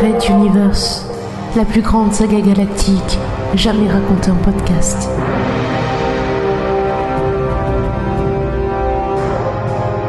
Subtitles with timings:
[0.00, 1.04] Red Universe,
[1.56, 3.18] la plus grande saga galactique
[3.54, 5.10] jamais racontée en podcast.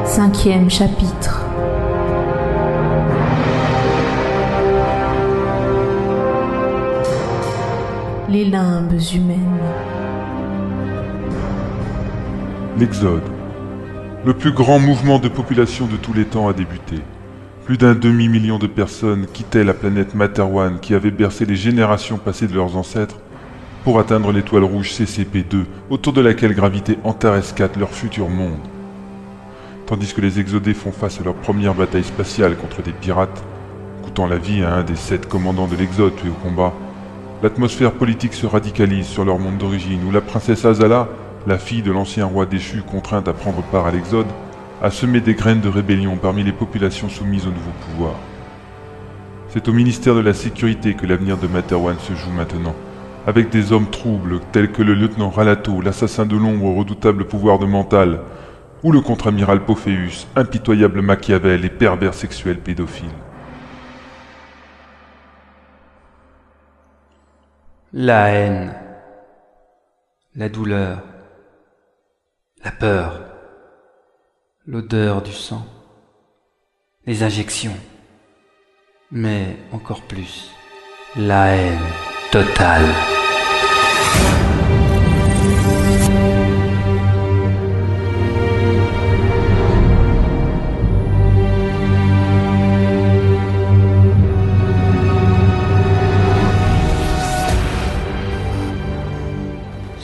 [0.06, 1.44] Cinquième chapitre.
[8.30, 9.60] Les limbes humaines.
[12.78, 13.24] L'Exode.
[14.24, 17.02] Le plus grand mouvement de population de tous les temps a débuté.
[17.66, 22.48] Plus d'un demi-million de personnes quittaient la planète Materwan qui avait bercé les générations passées
[22.48, 23.18] de leurs ancêtres
[23.84, 28.58] pour atteindre l'étoile rouge CCP-2 autour de laquelle gravitait Antares 4, leur futur monde.
[29.86, 33.44] Tandis que les exodés font face à leur première bataille spatiale contre des pirates,
[34.04, 36.74] coûtant la vie à un des sept commandants de l'Exode tués au combat,
[37.44, 41.10] l'atmosphère politique se radicalise sur leur monde d'origine où la princesse Azala,
[41.46, 44.28] la fille de l'ancien roi déchu contrainte à prendre part à l'Exode,
[44.82, 48.16] a semé des graines de rébellion parmi les populations soumises au nouveau pouvoir.
[49.50, 52.74] C'est au ministère de la Sécurité que l'avenir de Materwan se joue maintenant,
[53.28, 57.60] avec des hommes troubles tels que le lieutenant Ralato, l'assassin de l'ombre au redoutable pouvoir
[57.60, 58.22] de mental,
[58.84, 63.10] ou le contre-amiral Pophéus, impitoyable Machiavel et pervers sexuel pédophile.
[67.94, 68.74] La haine,
[70.34, 71.04] la douleur,
[72.64, 73.31] la peur,
[74.68, 75.66] l'odeur du sang,
[77.08, 77.76] les injections,
[79.12, 80.52] mais encore plus,
[81.16, 81.80] la haine
[82.32, 82.86] totale.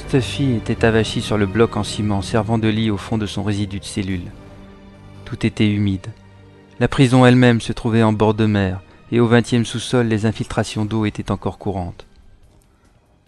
[0.07, 3.43] Stuffy était avachi sur le bloc en ciment servant de lit au fond de son
[3.43, 4.31] résidu de cellule.
[5.27, 6.07] Tout était humide.
[6.79, 8.79] La prison elle-même se trouvait en bord de mer,
[9.11, 12.07] et au vingtième sous-sol les infiltrations d'eau étaient encore courantes.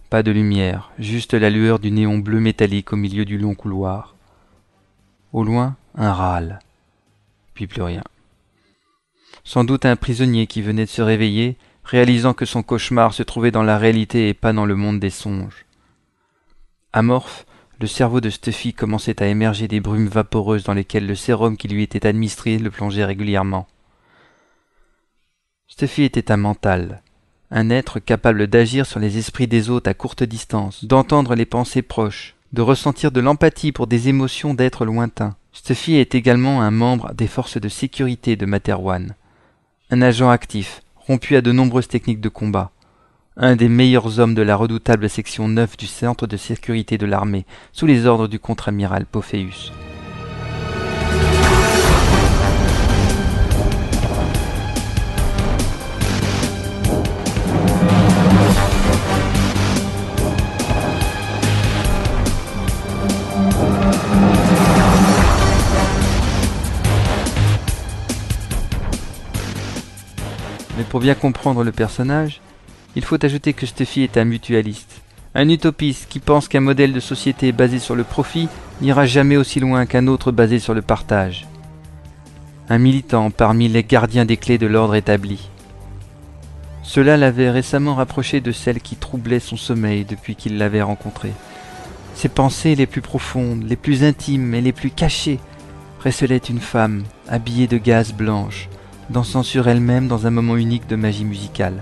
[0.09, 4.16] Pas de lumière, juste la lueur du néon bleu métallique au milieu du long couloir.
[5.34, 6.59] Au loin, un râle.
[7.53, 8.03] Puis plus rien.
[9.44, 13.51] Sans doute un prisonnier qui venait de se réveiller, réalisant que son cauchemar se trouvait
[13.51, 15.66] dans la réalité et pas dans le monde des songes.
[16.94, 17.45] Amorphe,
[17.79, 21.69] le cerveau de Stuffy commençait à émerger des brumes vaporeuses dans lesquelles le sérum qui
[21.69, 23.67] lui était administré le plongeait régulièrement.
[25.67, 27.01] Stuffy était un mental,
[27.51, 31.81] un être capable d'agir sur les esprits des autres à courte distance, d'entendre les pensées
[31.81, 35.35] proches, de ressentir de l'empathie pour des émotions d'êtres lointains.
[35.53, 39.16] Stuffy est également un membre des forces de sécurité de Materwan,
[39.89, 42.72] un agent actif, rompu à de nombreuses techniques de combat,
[43.41, 47.45] un des meilleurs hommes de la redoutable section 9 du centre de sécurité de l'armée,
[47.72, 49.72] sous les ordres du contre-amiral Pophéus.
[70.77, 72.41] Mais pour bien comprendre le personnage,
[73.00, 75.00] il faut ajouter que Stuffy est un mutualiste,
[75.34, 78.50] un utopiste qui pense qu'un modèle de société basé sur le profit
[78.82, 81.48] n'ira jamais aussi loin qu'un autre basé sur le partage.
[82.68, 85.48] Un militant parmi les gardiens des clés de l'ordre établi.
[86.84, 91.31] Cela l'avait récemment rapproché de celle qui troublait son sommeil depuis qu'il l'avait rencontrée.
[92.16, 95.40] Ses pensées les plus profondes, les plus intimes et les plus cachées
[96.04, 98.68] recelaient une femme habillée de gaze blanche,
[99.10, 101.81] dansant sur elle-même dans un moment unique de magie musicale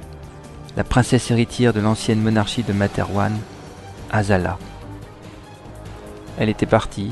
[0.78, 3.36] la princesse héritière de l'ancienne monarchie de Materwan,
[4.12, 4.60] Azala.
[6.38, 7.12] Elle était partie,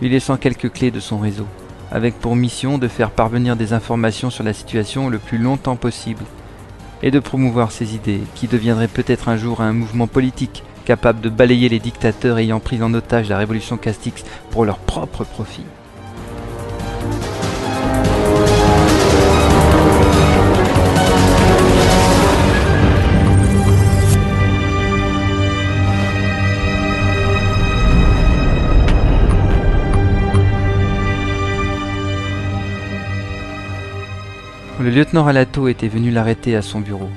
[0.00, 1.46] lui laissant quelques clés de son réseau,
[1.92, 6.24] avec pour mission de faire parvenir des informations sur la situation le plus longtemps possible,
[7.02, 11.28] et de promouvoir ses idées, qui deviendraient peut-être un jour un mouvement politique capable de
[11.28, 15.66] balayer les dictateurs ayant pris en otage la révolution Castix pour leur propre profit.
[34.96, 37.10] Lieutenant Ralato était venu l'arrêter à son bureau.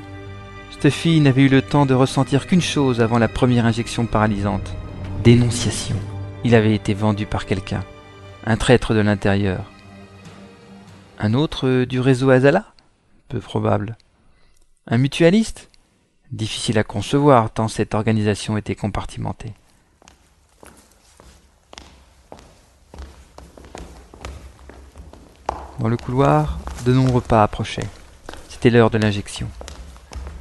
[0.69, 4.73] Stuffy n'avait eu le temps de ressentir qu'une chose avant la première injection paralysante.
[5.23, 5.95] Dénonciation.
[6.43, 7.85] Il avait été vendu par quelqu'un.
[8.45, 9.63] Un traître de l'intérieur.
[11.19, 12.65] Un autre euh, du réseau Azala?
[13.29, 13.95] Peu probable.
[14.85, 15.69] Un mutualiste?
[16.33, 19.53] Difficile à concevoir tant cette organisation était compartimentée.
[25.79, 27.87] Dans le couloir, de nombreux pas approchaient.
[28.49, 29.47] C'était l'heure de l'injection.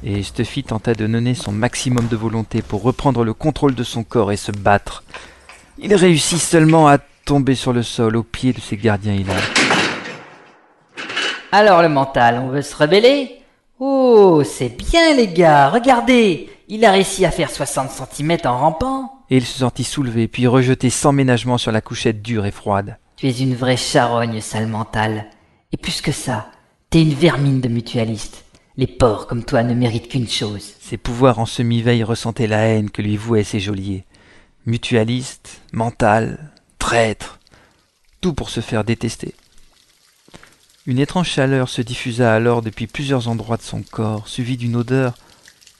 [0.03, 4.03] et Stuffy tenta de donner son maximum de volonté pour reprendre le contrôle de son
[4.03, 5.03] corps et se battre.
[5.77, 9.49] Il réussit seulement à tomber sur le sol au pied de ses gardiens hilaires.
[11.53, 13.41] Alors le mental, on veut se rebeller?
[13.79, 19.23] Oh, c'est bien les gars, regardez Il a réussi à faire 60 cm en rampant.
[19.29, 22.97] Et il se sentit soulevé, puis rejeté sans ménagement sur la couchette dure et froide.
[23.19, 25.25] Tu es une vraie charogne, sale mental.
[25.73, 26.49] Et plus que ça,
[26.89, 28.45] t'es une vermine de mutualiste.
[28.77, 30.75] Les porcs comme toi ne méritent qu'une chose.
[30.79, 34.05] Ses pouvoirs en semi-veille ressentaient la haine que lui vouaient ses geôliers.
[34.65, 37.39] Mutualiste, mental, traître,
[38.21, 39.35] tout pour se faire détester.
[40.85, 45.13] Une étrange chaleur se diffusa alors depuis plusieurs endroits de son corps, suivie d'une odeur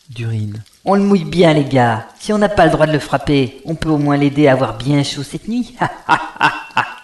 [0.10, 0.62] d'urine.
[0.84, 2.06] On le mouille bien, les gars.
[2.20, 4.52] Si on n'a pas le droit de le frapper, on peut au moins l'aider à
[4.52, 5.78] avoir bien chaud cette nuit.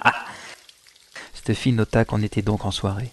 [1.46, 3.12] Stuffy nota qu'on était donc en soirée.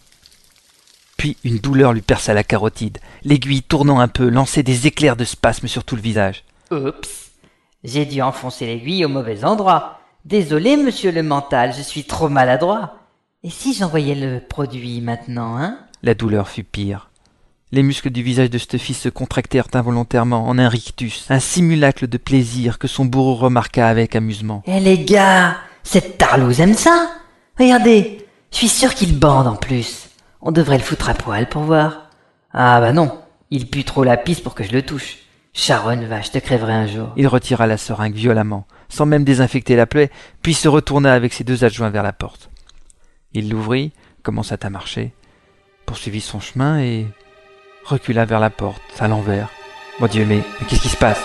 [1.19, 2.97] Puis une douleur lui perça la carotide.
[3.25, 6.43] L'aiguille tournant un peu lançait des éclairs de spasme sur tout le visage.
[6.71, 7.31] Oups.
[7.85, 9.99] J'ai dû enfoncer l'aiguille au mauvais endroit.
[10.25, 12.95] Désolé, monsieur le mental, je suis trop maladroit.
[13.43, 15.77] Et si j'envoyais le produit maintenant, hein?
[16.03, 17.11] La douleur fut pire.
[17.71, 22.17] Les muscles du visage de Stuffy se contractèrent involontairement en un rictus, un simulacre de
[22.17, 24.63] plaisir que son bourreau remarqua avec amusement.
[24.67, 27.11] Eh les gars, cette tarlouse aime ça
[27.59, 28.22] Regardez,
[28.53, 30.09] je suis sûr qu'il bande en plus.
[30.41, 32.11] On devrait le foutre à poil pour voir.
[32.53, 33.19] Ah bah non,
[33.51, 35.19] il pue trop la piste pour que je le touche.
[35.55, 37.13] Sharon, va, je te crèverai un jour.
[37.17, 40.11] Il retira la seringue violemment, sans même désinfecter la plaie,
[40.43, 42.51] puis se retourna avec ses deux adjoints vers la porte.
[43.35, 45.13] Il l'ouvrit, commença à marcher,
[45.85, 47.07] poursuivit son chemin et
[47.85, 49.49] recula vers la porte, à l'envers.
[50.01, 51.21] Mon Dieu, mais qu'est-ce qui se passe?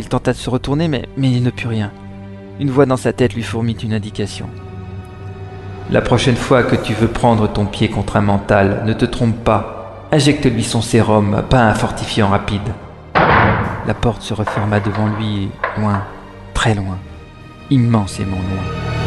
[0.00, 1.90] Il tenta de se retourner, mais, il ne put rien.
[2.58, 4.48] Une voix dans sa tête lui fourmit une indication.
[5.90, 9.44] La prochaine fois que tu veux prendre ton pied contre un mental, ne te trompe
[9.44, 10.06] pas.
[10.10, 12.72] Injecte-lui son sérum, pas un fortifiant rapide.
[13.14, 16.02] La porte se referma devant lui, loin,
[16.54, 16.96] très loin,
[17.68, 18.99] immensément loin.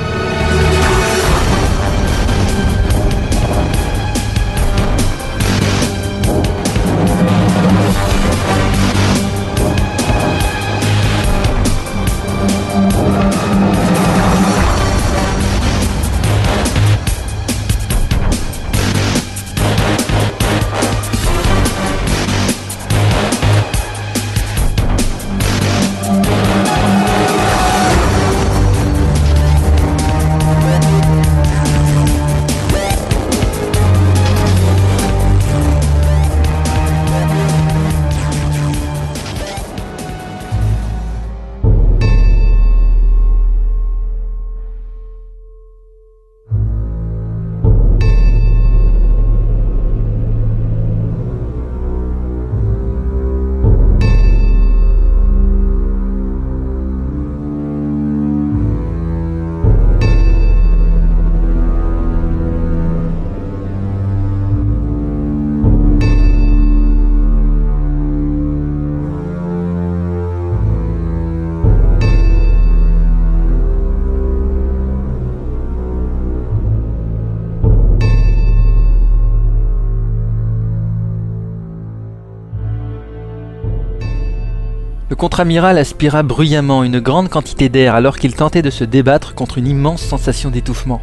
[85.24, 89.70] Contre-amiral aspira bruyamment une grande quantité d'air alors qu'il tentait de se débattre contre une
[89.70, 91.02] immense sensation d'étouffement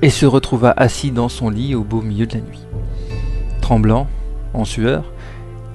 [0.00, 2.64] et se retrouva assis dans son lit au beau milieu de la nuit.
[3.60, 4.06] Tremblant,
[4.54, 5.12] en sueur,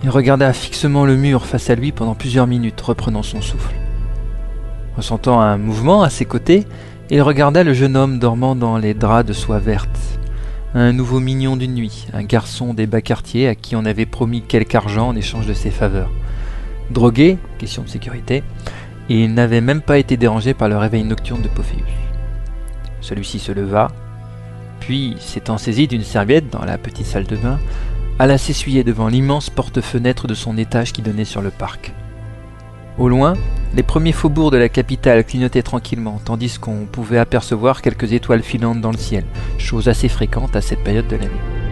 [0.04, 3.76] il regarda fixement le mur face à lui pendant plusieurs minutes, reprenant son souffle.
[4.96, 6.66] Ressentant un mouvement à ses côtés,
[7.12, 10.00] il regarda le jeune homme dormant dans les draps de soie verte.
[10.74, 14.42] Un nouveau mignon d'une nuit, un garçon des bas quartiers à qui on avait promis
[14.42, 16.10] quelque argent en échange de ses faveurs.
[16.92, 18.44] Drogué, question de sécurité,
[19.10, 21.84] et il n'avait même pas été dérangé par le réveil nocturne de Pophéus.
[23.02, 23.90] Celui-ci se leva,
[24.80, 27.60] puis, s'étant saisi d'une serviette dans la petite salle de bain,
[28.20, 31.94] alla s'essuyer devant l'immense porte-fenêtre de son étage qui donnait sur le parc.
[32.98, 33.34] Au loin,
[33.76, 38.82] les premiers faubourgs de la capitale clignotaient tranquillement, tandis qu'on pouvait apercevoir quelques étoiles filantes
[38.82, 39.26] dans le ciel,
[39.60, 41.67] chose assez fréquente à cette période de l'année.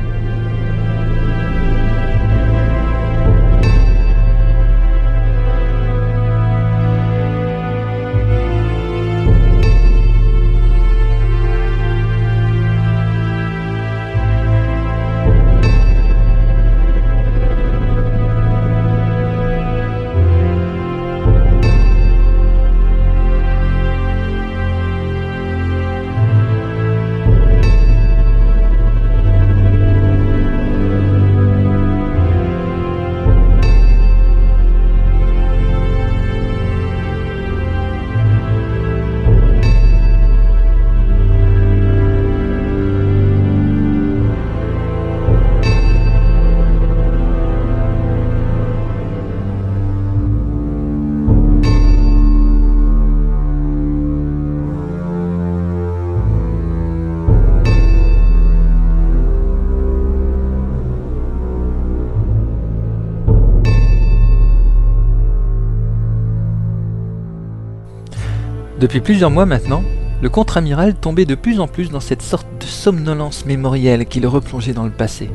[68.85, 69.81] Depuis plusieurs mois maintenant,
[70.21, 74.27] le contre-amiral tombait de plus en plus dans cette sorte de somnolence mémorielle qui le
[74.27, 75.31] replongeait dans le passé.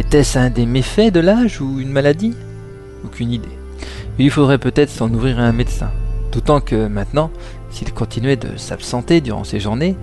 [0.00, 2.34] Était-ce un des méfaits de l'âge ou une maladie?
[3.04, 3.56] Aucune idée.
[4.18, 5.92] Il faudrait peut-être s'en ouvrir à un médecin.
[6.32, 7.30] D'autant que maintenant,
[7.70, 9.94] s'il continuait de s'absenter durant ses journées,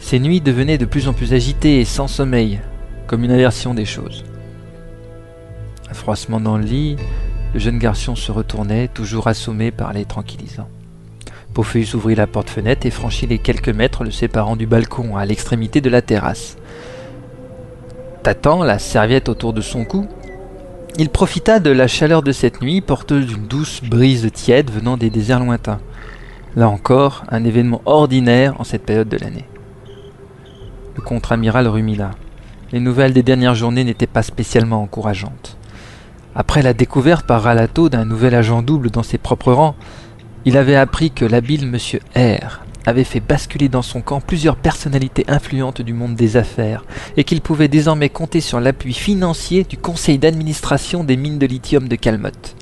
[0.00, 2.58] ses nuits devenaient de plus en plus agitées et sans sommeil,
[3.06, 4.24] comme une aversion des choses.
[5.92, 6.96] Froissement dans le lit,
[7.54, 10.68] le jeune garçon se retournait, toujours assommé par les tranquillisants.
[11.58, 15.80] Pophéus ouvrit la porte-fenêtre et franchit les quelques mètres le séparant du balcon à l'extrémité
[15.80, 16.56] de la terrasse.
[18.22, 20.06] Tâtant la serviette autour de son cou,
[20.98, 25.10] il profita de la chaleur de cette nuit, porteuse d'une douce brise tiède venant des
[25.10, 25.80] déserts lointains.
[26.54, 29.48] Là encore, un événement ordinaire en cette période de l'année.
[30.94, 32.12] Le contre-amiral rumina.
[32.70, 35.56] Les nouvelles des dernières journées n'étaient pas spécialement encourageantes.
[36.36, 39.74] Après la découverte par Ralato d'un nouvel agent double dans ses propres rangs,
[40.44, 45.24] il avait appris que l'habile monsieur R avait fait basculer dans son camp plusieurs personnalités
[45.28, 46.84] influentes du monde des affaires
[47.16, 51.88] et qu'il pouvait désormais compter sur l'appui financier du conseil d'administration des mines de lithium
[51.88, 52.56] de Calmotte.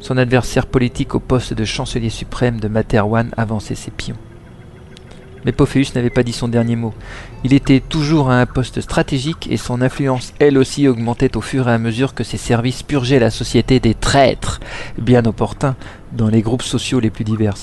[0.00, 4.16] Son adversaire politique au poste de chancelier suprême de Materwan avançait ses pions.
[5.44, 6.94] Mais Pophéus n'avait pas dit son dernier mot.
[7.44, 11.68] Il était toujours à un poste stratégique et son influence elle aussi augmentait au fur
[11.68, 14.60] et à mesure que ses services purgeaient la société des traîtres,
[14.98, 15.76] bien opportuns,
[16.12, 17.56] dans les groupes sociaux les plus divers.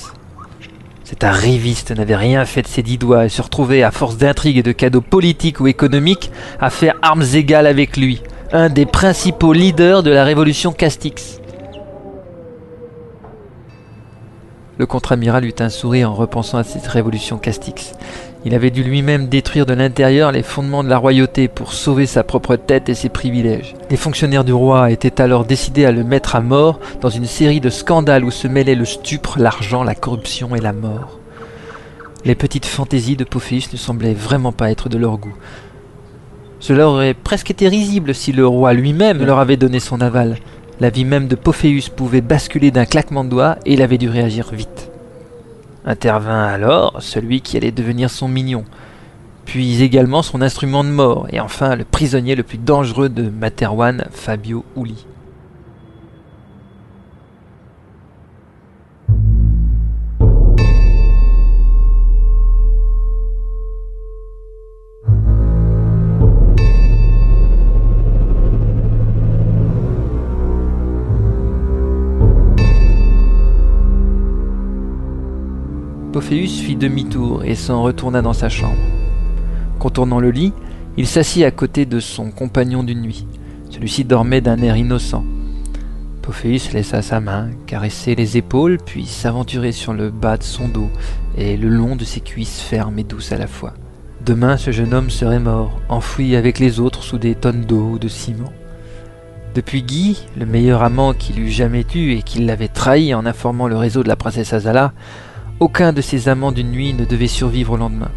[1.04, 4.58] Cet arriviste n'avait rien fait de ses dix doigts et se retrouvait, à force d'intrigues
[4.58, 9.54] et de cadeaux politiques ou économiques, à faire armes égales avec lui, un des principaux
[9.54, 11.40] leaders de la révolution Castix.
[14.78, 17.94] Le contre-amiral eut un sourire en repensant à cette révolution Castix.
[18.46, 22.24] Il avait dû lui-même détruire de l'intérieur les fondements de la royauté pour sauver sa
[22.24, 23.74] propre tête et ses privilèges.
[23.90, 27.60] Les fonctionnaires du roi étaient alors décidés à le mettre à mort dans une série
[27.60, 31.20] de scandales où se mêlaient le stupre, l'argent, la corruption et la mort.
[32.24, 35.36] Les petites fantaisies de Pophéus ne semblaient vraiment pas être de leur goût.
[36.62, 40.38] Cela aurait presque été risible si le roi lui-même leur avait donné son aval.
[40.80, 44.08] La vie même de Pophéus pouvait basculer d'un claquement de doigts et il avait dû
[44.08, 44.89] réagir vite.
[45.90, 48.64] Intervint alors celui qui allait devenir son mignon,
[49.46, 54.06] puis également son instrument de mort, et enfin le prisonnier le plus dangereux de Materwan,
[54.12, 55.08] Fabio Uli.
[76.12, 78.82] Pophéus fit demi-tour et s'en retourna dans sa chambre.
[79.78, 80.54] Contournant le lit,
[80.98, 83.28] il s'assit à côté de son compagnon d'une nuit.
[83.70, 85.24] Celui-ci dormait d'un air innocent.
[86.24, 90.90] Pophéus laissa sa main caresser les épaules, puis s'aventurer sur le bas de son dos
[91.38, 93.76] et le long de ses cuisses fermes et douces à la fois.
[94.26, 98.00] Demain, ce jeune homme serait mort, enfoui avec les autres sous des tonnes d'eau ou
[98.00, 98.52] de ciment.
[99.54, 103.68] Depuis Guy, le meilleur amant qu'il eût jamais eu et qui l'avait trahi en informant
[103.68, 104.94] le réseau de la princesse Azala,
[105.60, 108.12] aucun de ces amants d'une nuit ne devait survivre au lendemain.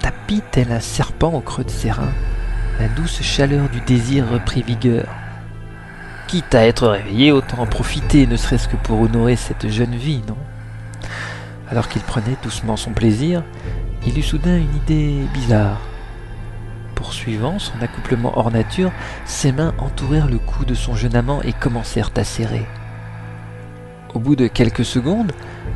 [0.00, 2.12] Tapis tel un serpent au creux de ses reins,
[2.78, 5.06] la douce chaleur du désir reprit vigueur.
[6.28, 10.22] Quitte à être réveillé, autant en profiter, ne serait-ce que pour honorer cette jeune vie,
[10.28, 10.36] non?
[11.68, 13.42] Alors qu'il prenait doucement son plaisir,
[14.06, 15.80] il eut soudain une idée bizarre.
[16.96, 18.90] Poursuivant son accouplement hors nature,
[19.26, 22.66] ses mains entourèrent le cou de son jeune amant et commencèrent à serrer.
[24.14, 25.32] Au bout de quelques secondes,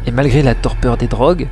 [0.06, 1.46] et malgré la torpeur des drogues,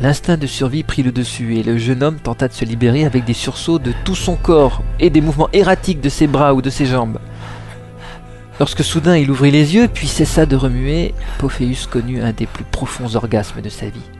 [0.00, 3.24] l'instinct de survie prit le dessus et le jeune homme tenta de se libérer avec
[3.24, 6.70] des sursauts de tout son corps et des mouvements erratiques de ses bras ou de
[6.70, 7.20] ses jambes.
[8.58, 12.64] Lorsque soudain il ouvrit les yeux puis cessa de remuer, Pophéus connut un des plus
[12.64, 14.10] profonds orgasmes de sa vie.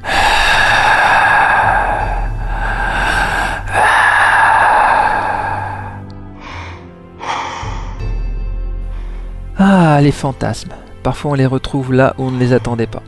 [9.66, 10.74] Ah, les fantasmes.
[11.02, 13.02] Parfois on les retrouve là où on ne les attendait pas.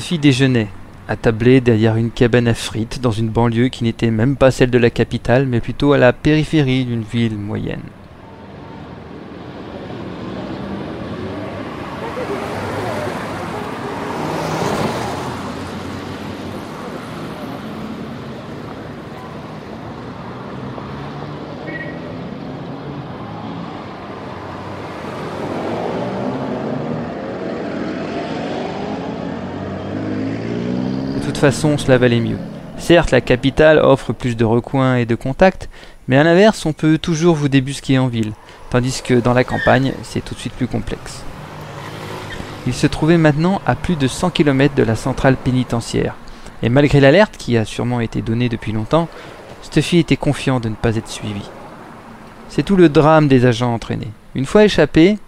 [0.00, 0.68] Fille déjeunait,
[1.08, 4.78] attablé derrière une cabane à frites dans une banlieue qui n'était même pas celle de
[4.78, 7.82] la capitale, mais plutôt à la périphérie d'une ville moyenne.
[31.42, 32.38] Façon, cela valait mieux.
[32.78, 35.68] Certes, la capitale offre plus de recoins et de contacts,
[36.06, 38.32] mais à l'inverse, on peut toujours vous débusquer en ville,
[38.70, 41.24] tandis que dans la campagne, c'est tout de suite plus complexe.
[42.68, 46.14] Il se trouvait maintenant à plus de 100 km de la centrale pénitentiaire,
[46.62, 49.08] et malgré l'alerte qui a sûrement été donnée depuis longtemps,
[49.62, 51.42] Stuffy était confiant de ne pas être suivi.
[52.48, 54.12] C'est tout le drame des agents entraînés.
[54.36, 55.18] Une fois échappés,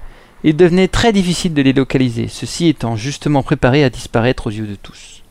[0.44, 4.68] il devenait très difficile de les localiser, ceux-ci étant justement préparés à disparaître aux yeux
[4.68, 5.23] de tous.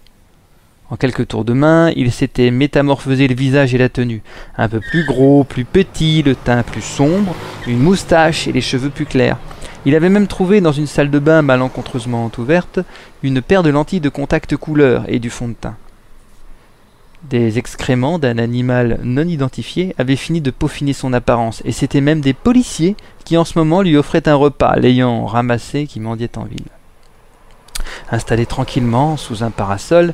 [0.89, 4.21] En quelques tours de main, il s'était métamorphosé le visage et la tenue.
[4.57, 7.33] Un peu plus gros, plus petit, le teint plus sombre,
[7.65, 9.37] une moustache et les cheveux plus clairs.
[9.85, 12.79] Il avait même trouvé dans une salle de bain malencontreusement ouverte
[13.21, 15.75] une paire de lentilles de contact couleur et du fond de teint.
[17.29, 22.19] Des excréments d'un animal non identifié avaient fini de peaufiner son apparence, et c'étaient même
[22.19, 26.43] des policiers qui en ce moment lui offraient un repas, l'ayant ramassé qui mendiait en
[26.43, 26.65] ville.
[28.11, 30.13] Installé tranquillement sous un parasol,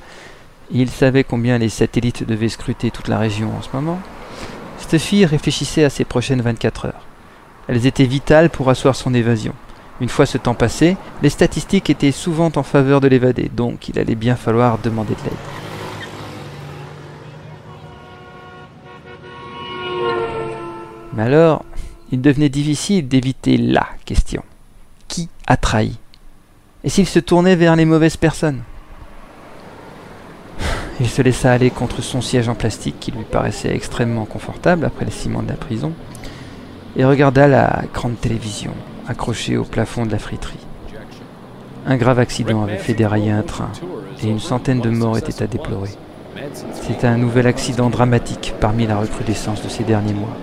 [0.72, 4.00] il savait combien les satellites devaient scruter toute la région en ce moment.
[4.80, 7.06] Stuffy réfléchissait à ses prochaines 24 heures.
[7.68, 9.54] Elles étaient vitales pour asseoir son évasion.
[10.02, 14.00] Une fois ce temps passé, les statistiques étaient souvent en faveur de l'évader, donc il
[14.00, 15.34] allait bien falloir demander de l'aide.
[21.14, 21.66] Mais alors,
[22.12, 24.44] il devenait difficile d'éviter la question.
[25.08, 25.98] Qui a trahi?
[26.84, 28.62] Et s'il se tournait vers les mauvaises personnes?
[31.00, 35.06] Il se laissa aller contre son siège en plastique qui lui paraissait extrêmement confortable après
[35.06, 35.94] le ciment de la prison
[36.98, 38.74] et regarda la grande télévision
[39.08, 40.60] accrochée au plafond de la friterie.
[41.88, 43.70] Un grave accident avait fait dérailler un train
[44.22, 45.92] et une centaine de morts étaient à déplorer.
[46.74, 50.36] C'était un nouvel accident dramatique parmi la recrudescence de ces derniers mois.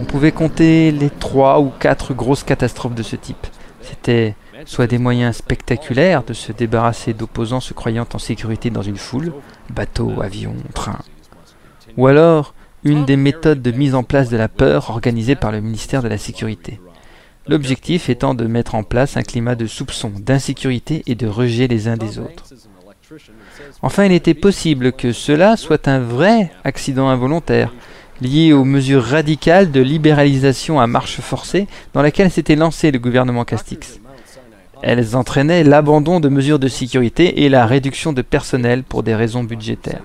[0.00, 3.46] On pouvait compter les trois ou quatre grosses catastrophes de ce type.
[3.82, 8.96] C'était soit des moyens spectaculaires de se débarrasser d'opposants se croyant en sécurité dans une
[8.96, 9.32] foule,
[9.70, 10.98] bateau, avion, train,
[11.96, 15.60] ou alors une des méthodes de mise en place de la peur organisée par le
[15.60, 16.80] ministère de la Sécurité.
[17.48, 21.88] L'objectif étant de mettre en place un climat de soupçon, d'insécurité et de rejet les
[21.88, 22.44] uns des autres.
[23.82, 27.74] Enfin, il était possible que cela soit un vrai accident involontaire,
[28.20, 33.44] lié aux mesures radicales de libéralisation à marche forcée dans laquelle s'était lancé le gouvernement
[33.44, 34.00] Castix.
[34.82, 39.44] Elles entraînaient l'abandon de mesures de sécurité et la réduction de personnel pour des raisons
[39.44, 40.02] budgétaires.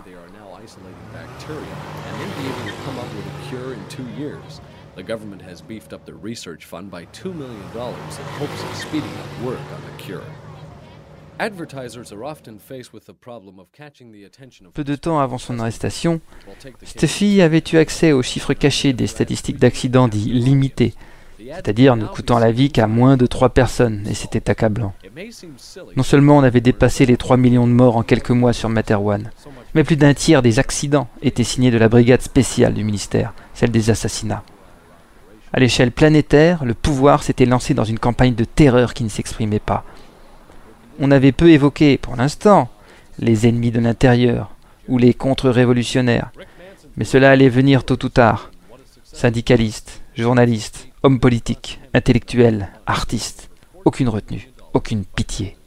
[4.96, 9.10] The government has beefed up the research fund by $2 million in hopes of speeding
[9.10, 10.22] up work on the cure.
[14.74, 16.22] Peu de temps avant son arrestation,
[16.84, 20.94] Steffi avait eu accès aux chiffres cachés des statistiques d'accidents dits limités,
[21.52, 24.94] c'est-à-dire ne coûtant la vie qu'à moins de 3 personnes, et c'était accablant.
[25.96, 29.32] Non seulement on avait dépassé les 3 millions de morts en quelques mois sur Materwan,
[29.74, 33.72] mais plus d'un tiers des accidents étaient signés de la brigade spéciale du ministère, celle
[33.72, 34.44] des assassinats.
[35.52, 39.60] À l'échelle planétaire, le pouvoir s'était lancé dans une campagne de terreur qui ne s'exprimait
[39.60, 39.84] pas.
[41.00, 42.70] On avait peu évoqué, pour l'instant,
[43.20, 44.52] les ennemis de l'intérieur
[44.88, 46.32] ou les contre-révolutionnaires,
[46.98, 48.50] mais cela allait venir tôt ou tard.
[49.04, 53.50] Syndicalistes, journalistes, hommes politiques, intellectuels, artistes,
[53.84, 55.58] aucune retenue, aucune pitié.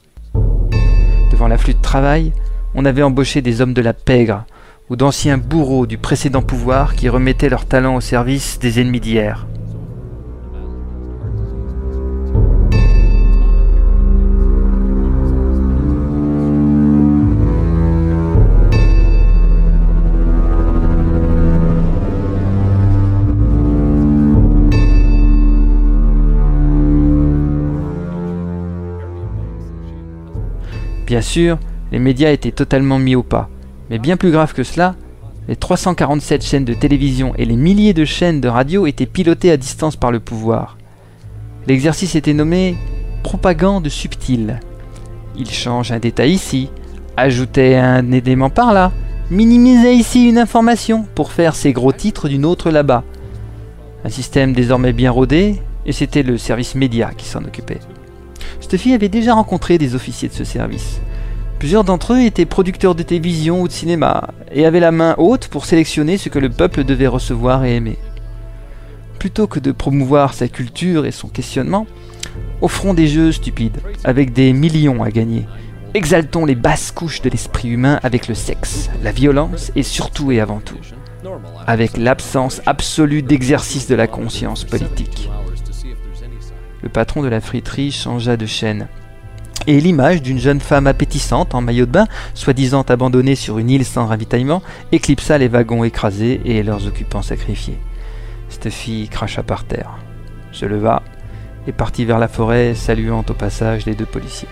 [1.31, 2.33] Devant l'afflux de travail,
[2.75, 4.47] on avait embauché des hommes de la pègre
[4.89, 9.47] ou d'anciens bourreaux du précédent pouvoir qui remettaient leur talent au service des ennemis d'hier.
[31.07, 31.59] Bien sûr,
[31.93, 33.49] les médias étaient totalement mis au pas.
[33.91, 34.97] Mais bien plus grave que cela,
[35.47, 39.57] les 347 chaînes de télévision et les milliers de chaînes de radio étaient pilotées à
[39.57, 40.77] distance par le pouvoir.
[41.69, 42.77] L'exercice était nommé
[43.23, 44.61] propagande subtile.
[45.39, 46.71] Il change un détail ici,
[47.17, 48.91] ajoutait un élément par là,
[49.31, 53.05] minimisait ici une information pour faire ses gros titres d'une autre là-bas.
[54.05, 57.79] Un système désormais bien rodé, et c'était le service média qui s'en occupait.
[58.61, 61.01] Stuffy avait déjà rencontré des officiers de ce service.
[61.59, 65.49] Plusieurs d'entre eux étaient producteurs de télévision ou de cinéma, et avaient la main haute
[65.49, 67.99] pour sélectionner ce que le peuple devait recevoir et aimer.
[69.19, 71.87] Plutôt que de promouvoir sa culture et son questionnement,
[72.61, 75.47] offrons des jeux stupides, avec des millions à gagner.
[75.95, 80.41] Exaltons les basses couches de l'esprit humain avec le sexe, la violence et surtout et
[80.41, 80.77] avant tout,
[81.67, 85.31] avec l'absence absolue d'exercice de la conscience politique.
[86.87, 88.87] Le patron de la friterie changea de chaîne.
[89.67, 93.85] et l'image d'une jeune femme appétissante en maillot de bain, soi-disant abandonnée sur une île
[93.85, 97.81] sans ravitaillement, éclipsa les wagons écrasés et leurs occupants sacrifiés.
[98.49, 99.99] Cette fille cracha par terre,
[100.53, 101.03] se leva
[101.67, 104.47] et partit vers la forêt, saluant au passage les deux policiers.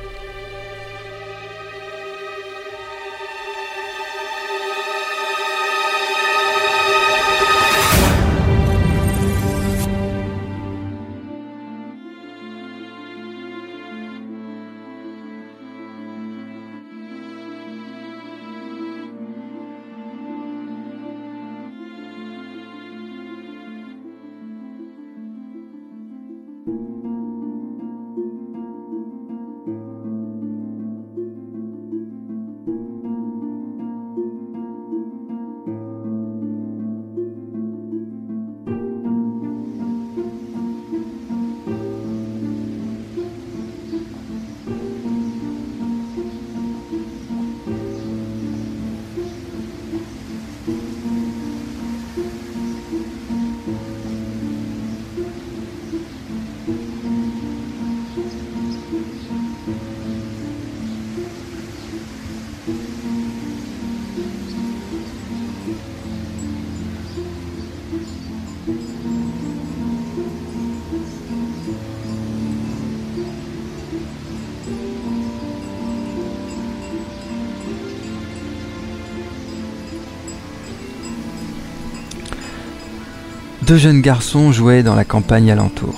[83.66, 85.94] Deux jeunes garçons jouaient dans la campagne alentour.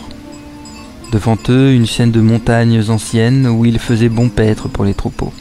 [1.11, 5.33] Devant eux, une chaîne de montagnes anciennes où il faisait bon paître pour les troupeaux.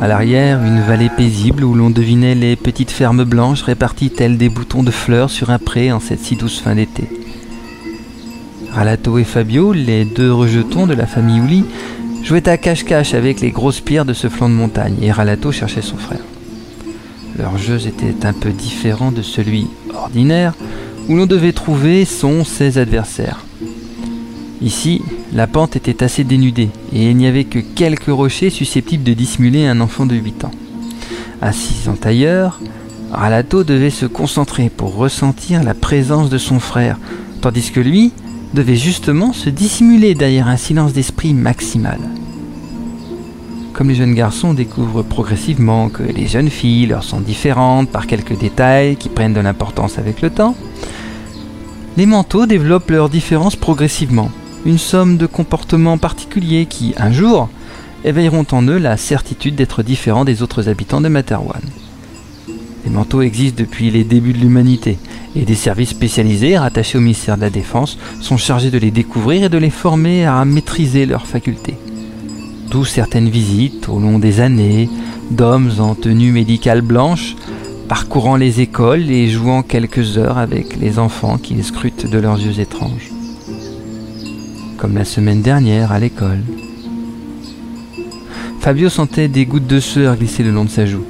[0.00, 4.48] À l'arrière, une vallée paisible où l'on devinait les petites fermes blanches réparties telles des
[4.48, 7.04] boutons de fleurs sur un pré en cette si douce fin d'été.
[8.72, 11.64] Ralato et Fabio, les deux rejetons de la famille Ouli,
[12.24, 15.82] jouaient à cache-cache avec les grosses pierres de ce flanc de montagne et Ralato cherchait
[15.82, 16.24] son frère.
[17.38, 20.54] Leurs jeux étaient un peu différents de celui ordinaire
[21.08, 23.44] où l'on devait trouver son ses adversaires.
[24.60, 29.14] Ici, la pente était assez dénudée et il n'y avait que quelques rochers susceptibles de
[29.14, 30.50] dissimuler un enfant de 8 ans.
[31.40, 32.60] Assis en tailleur,
[33.12, 36.98] Ralato devait se concentrer pour ressentir la présence de son frère,
[37.40, 38.12] tandis que lui
[38.52, 41.98] devait justement se dissimuler derrière un silence d'esprit maximal.
[43.72, 48.36] Comme les jeunes garçons découvrent progressivement que les jeunes filles leur sont différentes par quelques
[48.36, 50.56] détails qui prennent de l'importance avec le temps,
[51.98, 54.30] les manteaux développent leurs différences progressivement,
[54.64, 57.48] une somme de comportements particuliers qui, un jour,
[58.04, 61.60] éveilleront en eux la certitude d'être différents des autres habitants de Materwan.
[62.84, 64.96] Les manteaux existent depuis les débuts de l'humanité,
[65.34, 69.42] et des services spécialisés rattachés au ministère de la Défense sont chargés de les découvrir
[69.42, 71.74] et de les former à maîtriser leurs facultés.
[72.70, 74.88] D'où certaines visites, au long des années,
[75.32, 77.34] d'hommes en tenue médicale blanche,
[77.88, 82.38] parcourant les écoles et jouant quelques heures avec les enfants qui les scrutent de leurs
[82.38, 83.10] yeux étranges.
[84.76, 86.42] Comme la semaine dernière à l'école.
[88.60, 91.04] Fabio sentait des gouttes de sueur glisser le long de sa joue.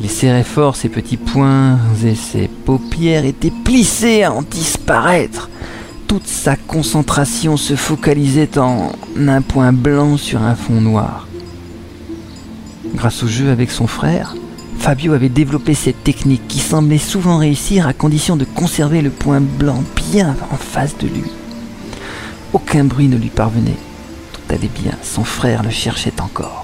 [0.00, 5.50] Il serrait fort ses petits poings et ses paupières étaient plissées à en disparaître.
[6.08, 11.28] Toute sa concentration se focalisait en un point blanc sur un fond noir.
[12.94, 14.34] Grâce au jeu avec son frère,
[14.78, 19.40] Fabio avait développé cette technique qui semblait souvent réussir à condition de conserver le point
[19.40, 21.30] blanc bien en face de lui.
[22.52, 23.78] Aucun bruit ne lui parvenait.
[24.32, 26.63] Tout allait bien, son frère le cherchait encore.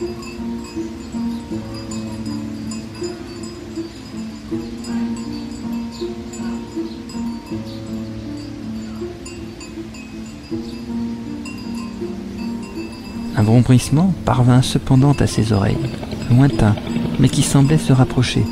[0.00, 0.06] Un
[13.60, 15.76] bruissement parvint cependant à ses oreilles,
[16.30, 16.76] lointain,
[17.18, 18.44] mais qui semblait se rapprocher.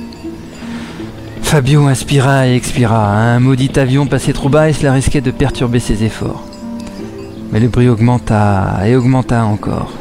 [1.42, 3.14] Fabio inspira et expira.
[3.14, 6.44] Un maudit avion passait trop bas et cela risquait de perturber ses efforts.
[7.52, 9.95] Mais le bruit augmenta et augmenta encore.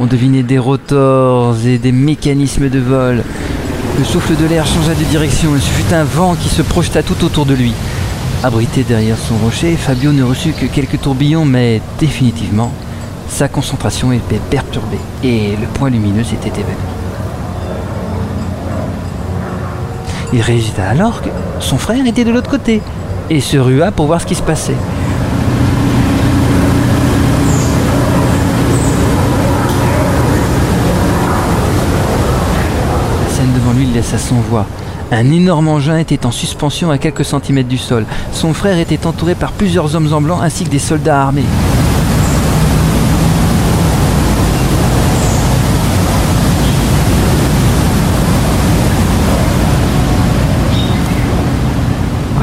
[0.00, 3.22] On devinait des rotors et des mécanismes de vol.
[3.96, 7.02] Le souffle de l'air changea de direction et ce fut un vent qui se projeta
[7.02, 7.72] tout autour de lui.
[8.42, 12.72] Abrité derrière son rocher, Fabio ne reçut que quelques tourbillons, mais définitivement,
[13.28, 16.74] sa concentration était perturbée et le point lumineux s'était évanoui.
[20.32, 21.28] Il réagita alors que
[21.60, 22.82] son frère était de l'autre côté
[23.30, 24.76] et se rua pour voir ce qui se passait.
[34.18, 34.66] Sans voix.
[35.10, 38.06] Un énorme engin était en suspension à quelques centimètres du sol.
[38.32, 41.44] Son frère était entouré par plusieurs hommes en blanc ainsi que des soldats armés.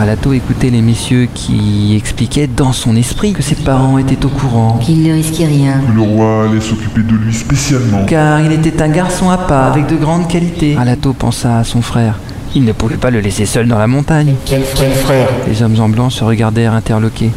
[0.02, 4.80] Ralato écoutait les messieurs qui expliquaient dans son esprit que ses parents étaient au courant,
[4.82, 5.80] Qu'il ne risquait rien.
[5.88, 8.04] Que le roi allait s'occuper de lui spécialement.
[8.08, 10.76] car il était un garçon à part avec de grandes qualités.
[10.76, 12.16] Ralato pensa à son frère.
[12.56, 14.34] Il ne pouvait pas le laisser seul dans la montagne.
[14.44, 15.30] Quel frère?
[15.48, 17.30] Les hommes en blanc se regardèrent interloqués.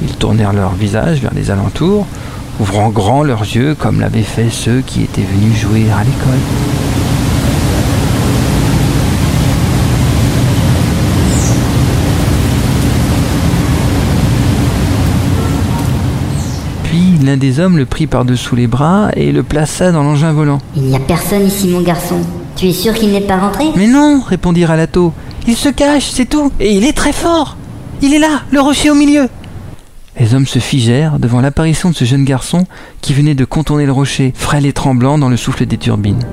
[0.00, 2.06] Ils tournèrent leur visage vers les alentours,
[2.60, 6.38] ouvrant grand leurs yeux comme l'avaient fait ceux qui étaient venus jouer à l'école.
[16.90, 20.58] Puis l'un des hommes le prit par-dessous les bras et le plaça dans l'engin volant.
[20.74, 22.16] Il n'y a personne ici, mon garçon.
[22.56, 23.66] Tu es sûr qu'il n'est pas rentré?
[23.76, 25.12] Mais non, répondit Ralato.
[25.46, 26.50] Il se cache, c'est tout.
[26.58, 27.56] Et il est très fort.
[28.02, 29.28] Il est là, le rocher au milieu.
[30.18, 32.66] Les hommes se figèrent devant l'apparition de ce jeune garçon
[33.02, 36.24] qui venait de contourner le rocher, frêle et tremblant dans le souffle des turbines.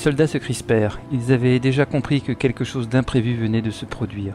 [0.00, 0.98] Soldats se crispèrent.
[1.12, 4.32] Ils avaient déjà compris que quelque chose d'imprévu venait de se produire.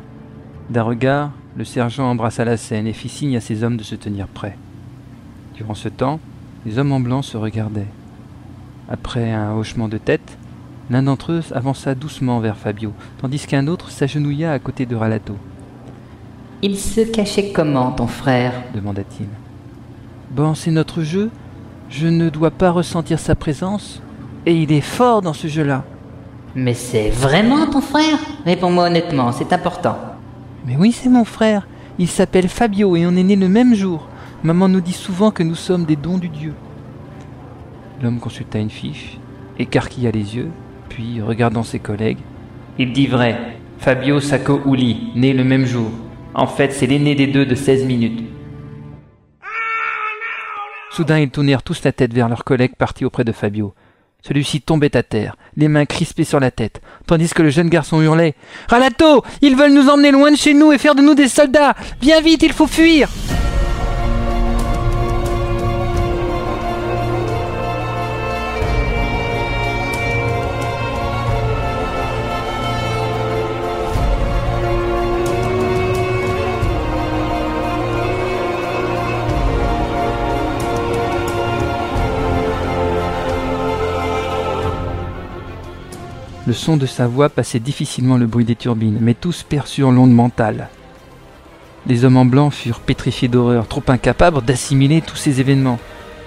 [0.70, 3.96] D'un regard, le sergent embrassa la scène et fit signe à ses hommes de se
[3.96, 4.58] tenir prêts.
[5.56, 6.20] Durant ce temps,
[6.66, 7.88] les hommes en blanc se regardaient.
[8.90, 10.38] Après un hochement de tête,
[10.92, 15.36] l'un d'entre eux avança doucement vers Fabio, tandis qu'un autre s'agenouilla à côté de Ralato.
[16.62, 18.54] Il se cachait comment, ton frère?
[18.74, 19.28] demanda-t-il.
[20.32, 21.32] Bon, c'est notre jeu.
[21.90, 24.02] Je ne dois pas ressentir sa présence.
[24.46, 25.84] Et il est fort dans ce jeu-là.
[26.56, 28.20] Mais c'est vraiment ton frère?
[28.46, 29.98] Réponds-moi honnêtement, c'est important.
[30.66, 31.68] Mais oui, c'est mon frère.
[31.98, 34.08] Il s'appelle Fabio et on est nés le même jour.
[34.44, 36.54] Maman nous dit souvent que nous sommes des dons du Dieu.
[38.02, 39.18] L'homme consulta une fiche,
[39.58, 40.52] écarquilla les yeux,
[40.90, 42.20] puis, regardant ses collègues,
[42.78, 43.58] Il dit vrai.
[43.80, 45.92] Fabio Sacco Uli, né le même jour.
[46.34, 48.24] En fait, c'est l'aîné des deux de 16 minutes.
[50.92, 53.74] Soudain, ils tournèrent tous la tête vers leur collègue parti auprès de Fabio.
[54.28, 58.02] Celui-ci tombait à terre, les mains crispées sur la tête, tandis que le jeune garçon
[58.02, 58.34] hurlait.
[58.68, 61.76] Ralato Ils veulent nous emmener loin de chez nous et faire de nous des soldats.
[62.02, 63.08] Viens vite, il faut fuir
[86.48, 90.14] Le son de sa voix passait difficilement le bruit des turbines, mais tous perçurent l'onde
[90.14, 90.70] mentale.
[91.88, 95.80] Les hommes en blanc furent pétrifiés d'horreur, trop incapables d'assimiler tous ces événements.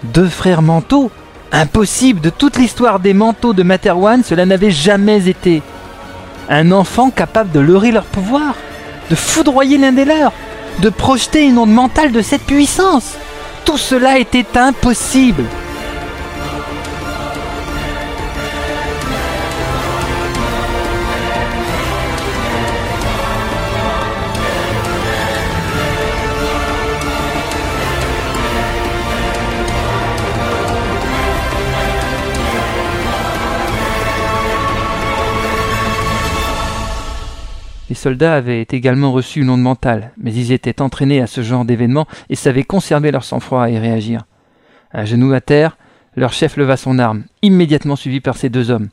[0.02, 1.10] Deux frères manteaux
[1.50, 5.62] Impossible De toute l'histoire des manteaux de Materwan, cela n'avait jamais été.
[6.50, 8.54] Un enfant capable de leurrer leur pouvoir,
[9.10, 10.32] de foudroyer l'un des leurs,
[10.80, 13.14] de projeter une onde mentale de cette puissance.
[13.64, 15.44] Tout cela était impossible.
[38.08, 42.06] Soldats avaient également reçu une onde mentale, mais ils étaient entraînés à ce genre d'événement
[42.30, 44.22] et savaient conserver leur sang-froid et réagir.
[44.90, 45.76] À genoux à terre,
[46.16, 48.88] leur chef leva son arme, immédiatement suivi par ses deux hommes.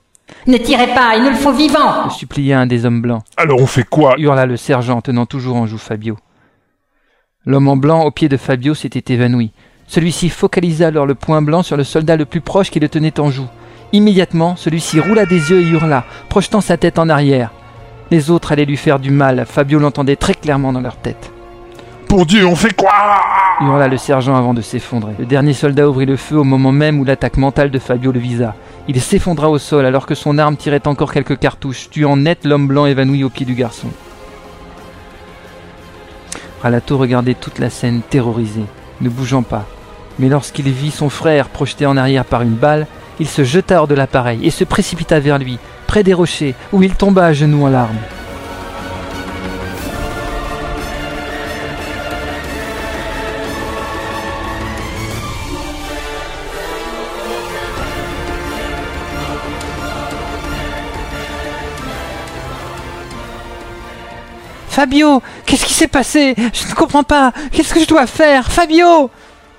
[0.47, 3.61] Ne tirez pas, il nous le faut vivant Le supplia un des hommes blancs, Alors
[3.61, 4.15] on fait quoi?
[4.17, 6.17] hurla le sergent tenant toujours en joue Fabio.
[7.45, 9.53] L'homme en blanc au pied de Fabio s'était évanoui.
[9.87, 13.17] Celui-ci focalisa alors le point blanc sur le soldat le plus proche qui le tenait
[13.21, 13.47] en joue.
[13.93, 17.51] Immédiatement, celui-ci roula des yeux et hurla, projetant sa tête en arrière.
[18.11, 21.31] Les autres allaient lui faire du mal, Fabio l'entendait très clairement dans leur tête.
[22.07, 22.91] Pour Dieu, on fait quoi?
[23.61, 25.13] Hurla le sergent avant de s'effondrer.
[25.17, 28.19] Le dernier soldat ouvrit le feu au moment même où l'attaque mentale de Fabio le
[28.19, 28.53] visa.
[28.87, 32.67] Il s'effondra au sol alors que son arme tirait encore quelques cartouches, tuant net l'homme
[32.67, 33.87] blanc évanoui au pied du garçon.
[36.61, 38.61] Ralato regardait toute la scène terrorisé,
[39.01, 39.65] ne bougeant pas.
[40.19, 42.87] Mais lorsqu'il vit son frère projeté en arrière par une balle,
[43.19, 46.83] il se jeta hors de l'appareil et se précipita vers lui, près des rochers, où
[46.83, 47.95] il tomba à genoux en larmes.
[64.75, 66.35] Fabio, qu'est-ce qui s'est passé?
[66.37, 67.31] Je ne comprends pas.
[67.53, 68.51] Qu'est-ce que je dois faire?
[68.51, 69.09] Fabio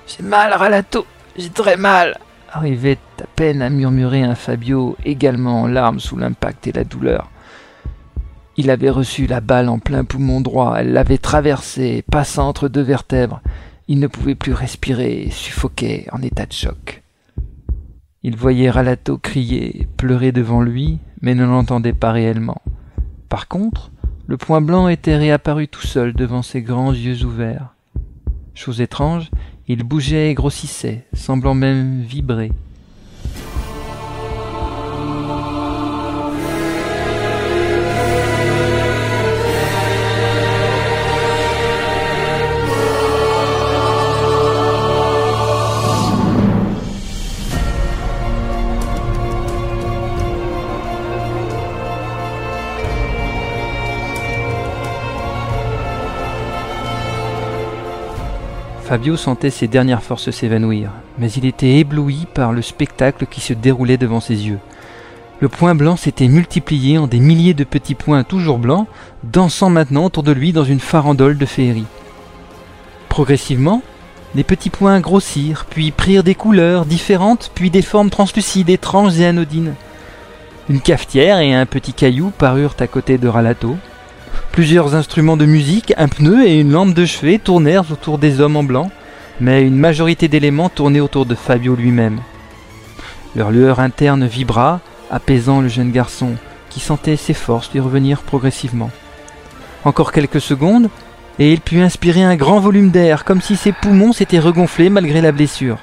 [0.05, 1.07] J'ai mal, Ralato.
[1.35, 2.19] J'ai très mal.
[2.57, 7.29] Arrivait à peine à murmurer un Fabio également en larmes sous l'impact et la douleur.
[8.55, 12.81] Il avait reçu la balle en plein poumon droit, elle l'avait traversé, passant entre deux
[12.81, 13.41] vertèbres.
[13.87, 17.03] Il ne pouvait plus respirer et suffoquait en état de choc.
[18.23, 22.63] Il voyait Ralato crier, pleurer devant lui, mais ne l'entendait pas réellement.
[23.29, 23.91] Par contre,
[24.25, 27.75] le point blanc était réapparu tout seul devant ses grands yeux ouverts.
[28.55, 29.29] Chose étrange,
[29.69, 32.51] il bougeait et grossissait, semblant même vibrer.
[58.87, 63.51] Fabio sentait ses dernières forces s'évanouir, mais il était ébloui par le spectacle qui se
[63.51, 64.59] déroulait devant ses yeux.
[65.41, 68.87] Le point blanc s'était multiplié en des milliers de petits points toujours blancs,
[69.25, 71.83] dansant maintenant autour de lui dans une farandole de féerie.
[73.09, 73.81] Progressivement,
[74.35, 79.25] les petits points grossirent, puis prirent des couleurs différentes, puis des formes translucides, étranges et
[79.25, 79.73] anodines.
[80.69, 83.75] Une cafetière et un petit caillou parurent à côté de Ralato,
[84.57, 88.55] Plusieurs instruments de musique, un pneu et une lampe de chevet tournèrent autour des hommes
[88.55, 88.89] en blanc,
[89.39, 92.21] mais une majorité d'éléments tournaient autour de Fabio lui-même.
[93.35, 94.79] Leur lueur interne vibra,
[95.11, 96.37] apaisant le jeune garçon,
[96.71, 98.89] qui sentait ses forces lui revenir progressivement.
[99.85, 100.89] Encore quelques secondes,
[101.37, 105.21] et il put inspirer un grand volume d'air, comme si ses poumons s'étaient regonflés malgré
[105.21, 105.77] la blessure.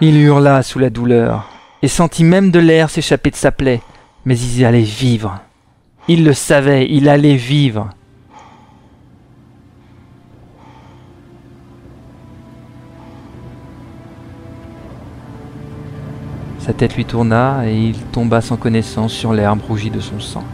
[0.00, 1.53] Il hurla sous la douleur
[1.84, 3.82] et sentit même de l'air s'échapper de sa plaie.
[4.24, 5.40] Mais il allait vivre.
[6.08, 7.90] Il le savait, il allait vivre.
[16.58, 20.44] Sa tête lui tourna et il tomba sans connaissance sur l'herbe rougie de son sang.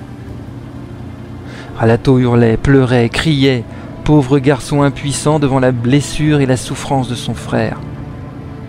[1.77, 3.63] Ralato hurlait, pleurait, criait,
[4.03, 7.79] pauvre garçon impuissant devant la blessure et la souffrance de son frère.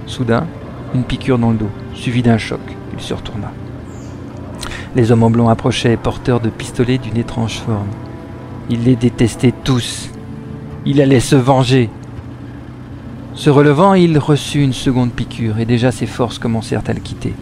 [0.05, 0.45] Soudain,
[0.93, 2.59] une piqûre dans le dos, suivie d'un choc.
[2.93, 3.51] Il se retourna.
[4.95, 7.87] Les hommes en blanc approchaient, porteurs de pistolets d'une étrange forme.
[8.69, 10.09] Il les détestait tous.
[10.85, 11.89] Il allait se venger.
[13.33, 17.33] Se relevant, il reçut une seconde piqûre, et déjà ses forces commencèrent à le quitter.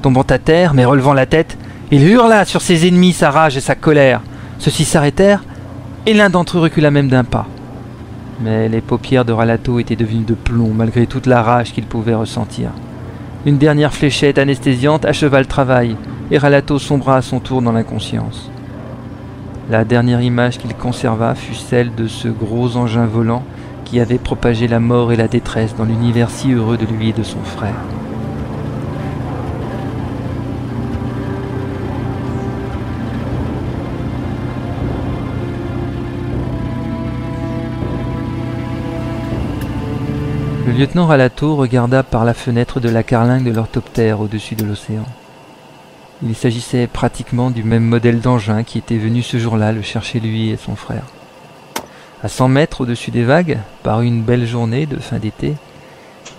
[0.00, 1.58] Tombant à terre, mais relevant la tête,
[1.90, 4.20] il hurla sur ses ennemis sa rage et sa colère.
[4.58, 5.44] Ceux-ci s'arrêtèrent,
[6.06, 7.46] et l'un d'entre eux recula même d'un pas.
[8.42, 12.14] Mais les paupières de Ralato étaient devenues de plomb malgré toute la rage qu'il pouvait
[12.14, 12.70] ressentir.
[13.46, 15.96] Une dernière fléchette anesthésiante acheva le travail,
[16.30, 18.50] et Ralato sombra à son tour dans l'inconscience.
[19.70, 23.44] La dernière image qu'il conserva fut celle de ce gros engin volant
[23.84, 27.12] qui avait propagé la mort et la détresse dans l'univers si heureux de lui et
[27.12, 27.91] de son frère.
[40.72, 45.04] Le lieutenant Ralato regarda par la fenêtre de la carlingue de l'orthoptère au-dessus de l'océan.
[46.22, 50.48] Il s'agissait pratiquement du même modèle d'engin qui était venu ce jour-là le chercher lui
[50.48, 51.02] et son frère.
[52.22, 55.56] À cent mètres au-dessus des vagues, par une belle journée de fin d'été,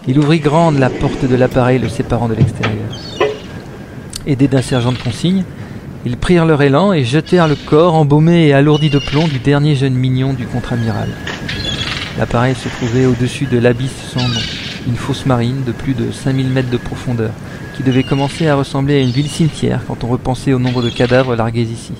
[0.07, 2.89] il ouvrit grande la porte de l'appareil le séparant de l'extérieur.
[4.25, 5.43] Aidés d'un sergent de consigne,
[6.05, 9.75] ils prirent leur élan et jetèrent le corps embaumé et alourdi de plomb du dernier
[9.75, 11.09] jeune mignon du contre-amiral.
[12.17, 14.39] L'appareil se trouvait au-dessus de l'abysse sans nom,
[14.87, 17.31] une fosse marine de plus de 5000 mètres de profondeur,
[17.75, 20.91] qui devait commencer à ressembler à une ville cimetière quand on repensait au nombre de
[20.91, 21.93] cadavres largués ici.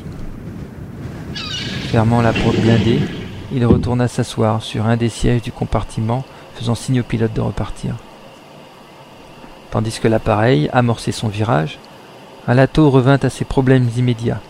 [1.88, 3.00] Fermant la porte blindée,
[3.52, 6.24] il retourna s'asseoir sur un des sièges du compartiment,
[6.56, 7.96] faisant signe au pilote de repartir.
[9.72, 11.80] Tandis que l'appareil amorçait son virage,
[12.48, 14.42] Alato revint à ses problèmes immédiats.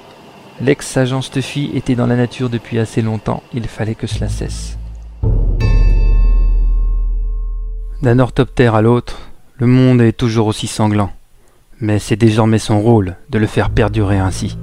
[0.59, 4.78] L'ex-agent Stuffy était dans la nature depuis assez longtemps, il fallait que cela cesse.
[8.04, 9.18] D'un orthoptère à l'autre,
[9.56, 11.14] le monde est toujours aussi sanglant,
[11.80, 14.58] mais c'est désormais son rôle de le faire perdurer ainsi.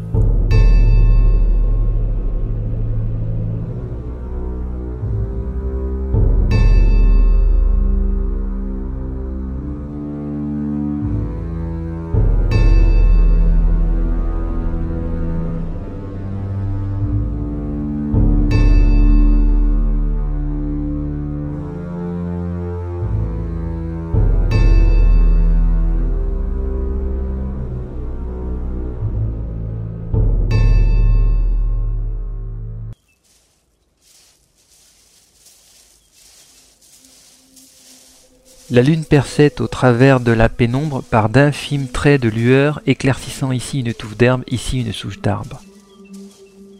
[38.72, 43.80] La lune perçait au travers de la pénombre par d'infimes traits de lueur éclaircissant ici
[43.80, 45.60] une touffe d'herbe, ici une souche d'arbre.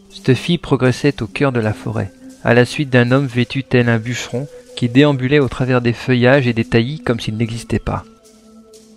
[0.09, 2.09] Stuffy progressait au cœur de la forêt,
[2.45, 6.47] à la suite d'un homme vêtu tel un bûcheron qui déambulait au travers des feuillages
[6.47, 8.05] et des taillis comme s'il n'existait pas.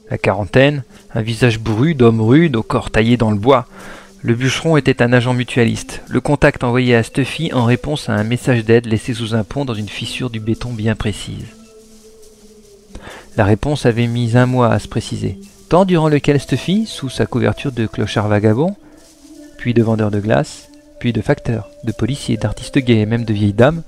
[0.08, 0.84] La quarantaine,
[1.14, 3.66] un visage bourru d'homme rude au corps taillé dans le bois.
[4.22, 8.24] Le bûcheron était un agent mutualiste, le contact envoyé à Stuffy en réponse à un
[8.24, 11.44] message d'aide laissé sous un pont dans une fissure du béton bien précise.
[13.36, 17.26] La réponse avait mis un mois à se préciser, temps durant lequel Stuffy, sous sa
[17.26, 18.76] couverture de clochard vagabond,
[19.58, 20.68] puis de vendeur de glace,
[21.00, 23.82] puis de facteur, de policier, d'artiste gay et même de vieille dame,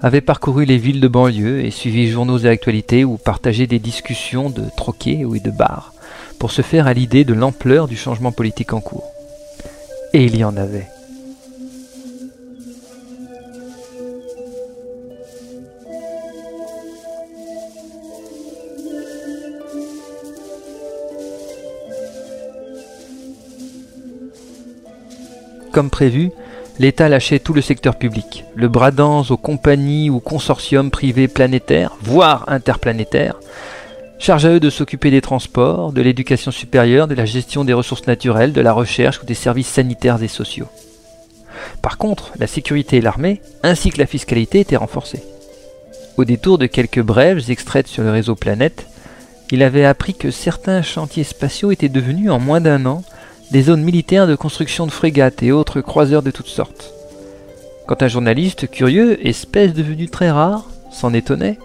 [0.00, 4.48] avait parcouru les villes de banlieue et suivi journaux et actualités ou partagé des discussions
[4.48, 5.92] de troquets ou de bars,
[6.38, 9.10] pour se faire à l'idée de l'ampleur du changement politique en cours.
[10.14, 10.86] Et il y en avait.
[25.78, 26.32] Comme prévu,
[26.80, 32.44] l'État lâchait tout le secteur public, le bradans aux compagnies ou consortiums privés planétaires, voire
[32.48, 33.38] interplanétaires,
[34.18, 38.08] charge à eux de s'occuper des transports, de l'éducation supérieure, de la gestion des ressources
[38.08, 40.66] naturelles, de la recherche ou des services sanitaires et sociaux.
[41.80, 45.22] Par contre, la sécurité et l'armée, ainsi que la fiscalité, étaient renforcées.
[46.16, 48.88] Au détour de quelques brèves extraites sur le réseau Planète,
[49.52, 53.04] il avait appris que certains chantiers spatiaux étaient devenus en moins d'un an
[53.50, 56.92] des zones militaires de construction de frégates et autres croiseurs de toutes sortes.
[57.86, 61.58] Quand un journaliste curieux, espèce devenue très rare, s'en étonnait,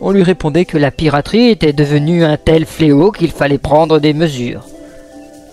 [0.00, 4.12] on lui répondait que la piraterie était devenue un tel fléau qu'il fallait prendre des
[4.12, 4.64] mesures.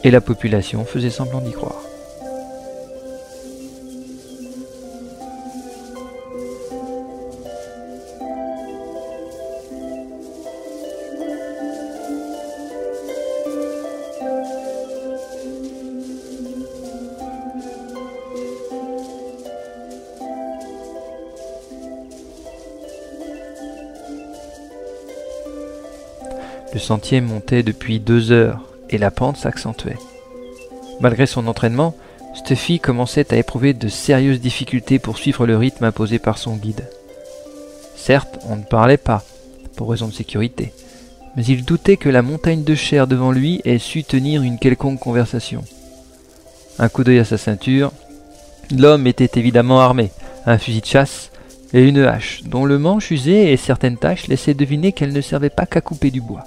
[0.03, 1.81] Et la population faisait semblant d'y croire.
[26.83, 29.97] Sentier montait depuis deux heures et la pente s'accentuait.
[30.99, 31.95] Malgré son entraînement,
[32.35, 36.87] Stuffy commençait à éprouver de sérieuses difficultés pour suivre le rythme imposé par son guide.
[37.95, 39.23] Certes, on ne parlait pas,
[39.75, 40.73] pour raison de sécurité,
[41.35, 44.99] mais il doutait que la montagne de chair devant lui ait su tenir une quelconque
[44.99, 45.63] conversation.
[46.79, 47.91] Un coup d'œil à sa ceinture,
[48.71, 50.11] l'homme était évidemment armé,
[50.45, 51.31] un fusil de chasse
[51.71, 55.49] et une hache, dont le manche usé et certaines taches laissaient deviner qu'elle ne servait
[55.49, 56.43] pas qu'à couper du bois.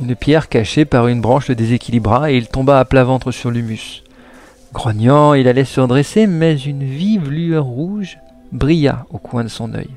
[0.00, 3.50] Une pierre cachée par une branche le déséquilibra et il tomba à plat ventre sur
[3.50, 4.02] l'humus.
[4.72, 8.18] Grognant, il allait se redresser, mais une vive lueur rouge
[8.50, 9.90] brilla au coin de son œil.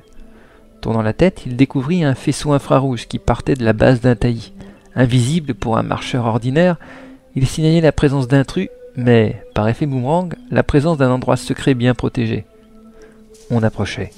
[0.82, 4.52] Tournant la tête, il découvrit un faisceau infrarouge qui partait de la base d'un taillis.
[4.96, 6.78] Invisible pour un marcheur ordinaire,
[7.36, 11.94] il signalait la présence d'intrus, mais, par effet boomerang, la présence d'un endroit secret bien
[11.94, 12.46] protégé.
[13.50, 14.12] On approchait.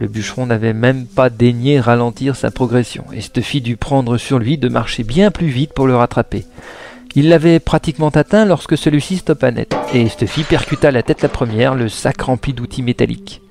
[0.00, 4.56] Le bûcheron n'avait même pas daigné ralentir sa progression, et Stuffy dut prendre sur lui
[4.56, 6.46] de marcher bien plus vite pour le rattraper.
[7.14, 11.74] Il l'avait pratiquement atteint lorsque celui-ci stoppa net, et Stuffy percuta la tête la première,
[11.74, 13.42] le sac rempli d'outils métalliques.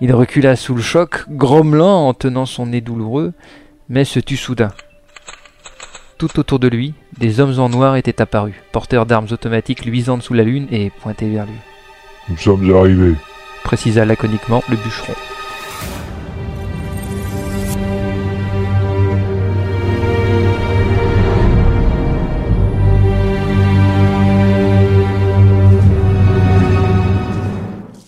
[0.00, 3.32] Il recula sous le choc, grommelant en tenant son nez douloureux,
[3.88, 4.70] mais se tut soudain.
[6.16, 10.34] Tout autour de lui, des hommes en noir étaient apparus, porteurs d'armes automatiques luisantes sous
[10.34, 11.58] la lune et pointés vers lui.
[12.28, 13.16] Nous sommes arrivés,
[13.62, 15.14] précisa laconiquement le bûcheron.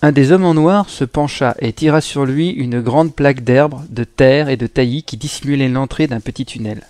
[0.05, 3.81] Un des hommes en noir se pencha et tira sur lui une grande plaque d'herbe,
[3.89, 6.85] de terre et de taillis qui dissimulait l'entrée d'un petit tunnel.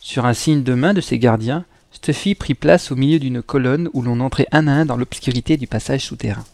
[0.00, 3.88] Sur un signe de main de ses gardiens, Stuffy prit place au milieu d'une colonne
[3.92, 6.44] où l'on entrait un à un dans l'obscurité du passage souterrain.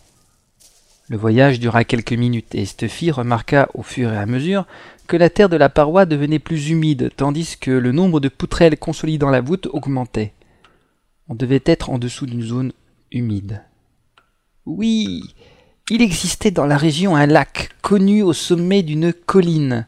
[1.12, 4.66] Le voyage dura quelques minutes et Stuffy remarqua au fur et à mesure
[5.06, 8.78] que la terre de la paroi devenait plus humide, tandis que le nombre de poutrelles
[8.78, 10.32] consolidant la voûte augmentait.
[11.28, 12.72] On devait être en dessous d'une zone
[13.10, 13.62] humide.
[14.64, 15.34] Oui,
[15.90, 19.86] il existait dans la région un lac, connu au sommet d'une colline.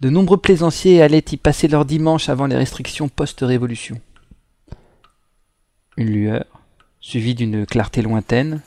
[0.00, 4.00] De nombreux plaisanciers allaient y passer leur dimanche avant les restrictions post-révolution.
[5.96, 6.44] Une lueur,
[7.00, 8.60] suivie d'une clarté lointaine,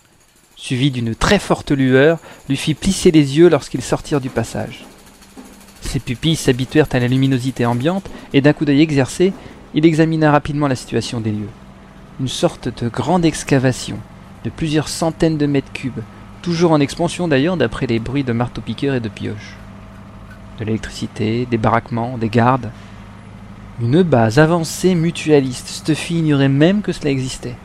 [0.57, 2.17] suivie d'une très forte lueur,
[2.49, 4.85] lui fit plisser les yeux lorsqu'ils sortirent du passage.
[5.81, 9.31] Ses pupilles s'habituèrent à la luminosité ambiante, et d'un coup d'œil exercé,
[9.73, 11.49] il examina rapidement la situation des lieux.
[12.19, 13.99] Une sorte de grande excavation,
[14.43, 16.01] de plusieurs centaines de mètres cubes,
[16.41, 19.55] toujours en expansion d'ailleurs d'après les bruits de marteau-piqueurs et de pioches.
[20.59, 22.71] De l'électricité, des baraquements, des gardes.
[23.79, 27.55] Une base avancée mutualiste, Stuffy ignorait même que cela existait.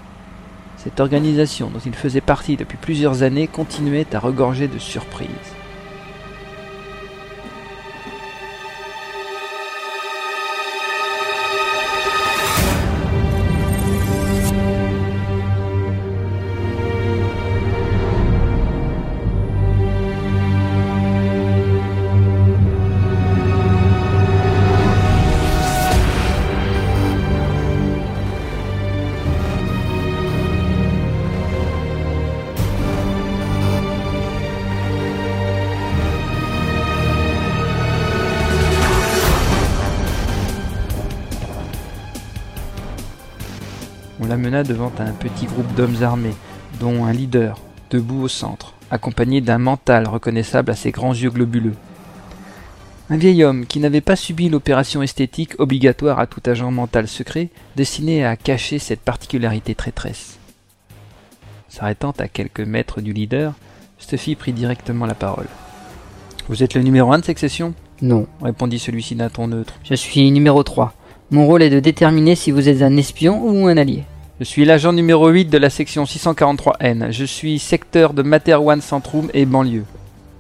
[0.83, 5.52] Cette organisation dont il faisait partie depuis plusieurs années continuait à regorger de surprises.
[44.53, 46.35] Devant un petit groupe d'hommes armés,
[46.79, 47.59] dont un leader,
[47.91, 51.73] debout au centre, accompagné d'un mental reconnaissable à ses grands yeux globuleux.
[53.09, 57.49] Un vieil homme qui n'avait pas subi l'opération esthétique obligatoire à tout agent mental secret,
[57.77, 60.39] destiné à cacher cette particularité traîtresse.
[61.71, 63.55] S'arrêtant à quelques mètres du leader,
[63.99, 65.49] Stuffy prit directement la parole.
[66.51, 67.73] Vous êtes le numéro un de cette section
[68.03, 69.75] Non, répondit celui-ci d'un ton neutre.
[69.83, 70.93] je suis numéro 3.
[71.31, 74.05] Mon rôle est de déterminer si vous êtes un espion ou un allié.
[74.43, 77.13] Je suis l'agent numéro 8 de la section 643N.
[77.13, 79.85] Je suis secteur de Materwan Centrum et banlieue.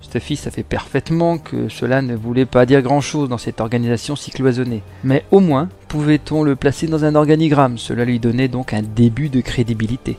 [0.01, 4.83] Stuffy savait parfaitement que cela ne voulait pas dire grand-chose dans cette organisation si cloisonnée.
[5.05, 9.29] Mais au moins, pouvait-on le placer dans un organigramme Cela lui donnait donc un début
[9.29, 10.19] de crédibilité.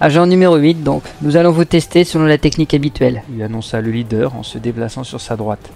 [0.00, 3.22] Agent numéro 8 donc, nous allons vous tester selon la technique habituelle.
[3.30, 5.70] lui annonça le leader en se déplaçant sur sa droite.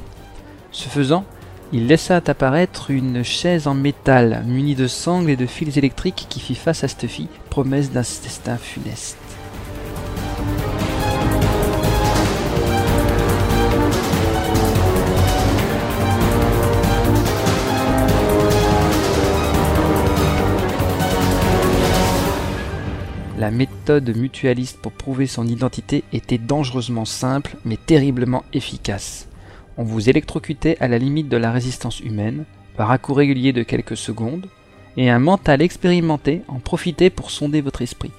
[0.72, 1.26] Ce faisant,
[1.74, 6.38] il laissa apparaître une chaise en métal munie de sangles et de fils électriques qui
[6.38, 9.18] fit face à Stuffy, promesse d'un destin funeste.
[23.36, 29.26] La méthode mutualiste pour prouver son identité était dangereusement simple mais terriblement efficace.
[29.76, 32.44] On vous électrocutait à la limite de la résistance humaine,
[32.76, 34.46] par à coup régulier de quelques secondes,
[34.96, 38.12] et un mental expérimenté en profitait pour sonder votre esprit.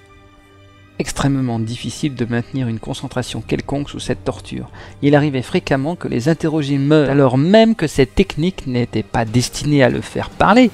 [1.00, 4.70] Extrêmement difficile de maintenir une concentration quelconque sous cette torture.
[5.02, 9.84] Il arrivait fréquemment que les interrogés meurent, alors même que cette technique n'était pas destinée
[9.84, 10.72] à le faire parler,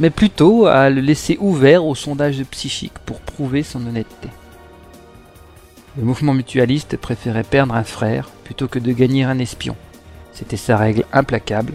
[0.00, 4.28] mais plutôt à le laisser ouvert au sondage psychique pour prouver son honnêteté.
[5.96, 9.76] Le mouvement mutualiste préférait perdre un frère plutôt que de gagner un espion.
[10.34, 11.72] C'était sa règle implacable,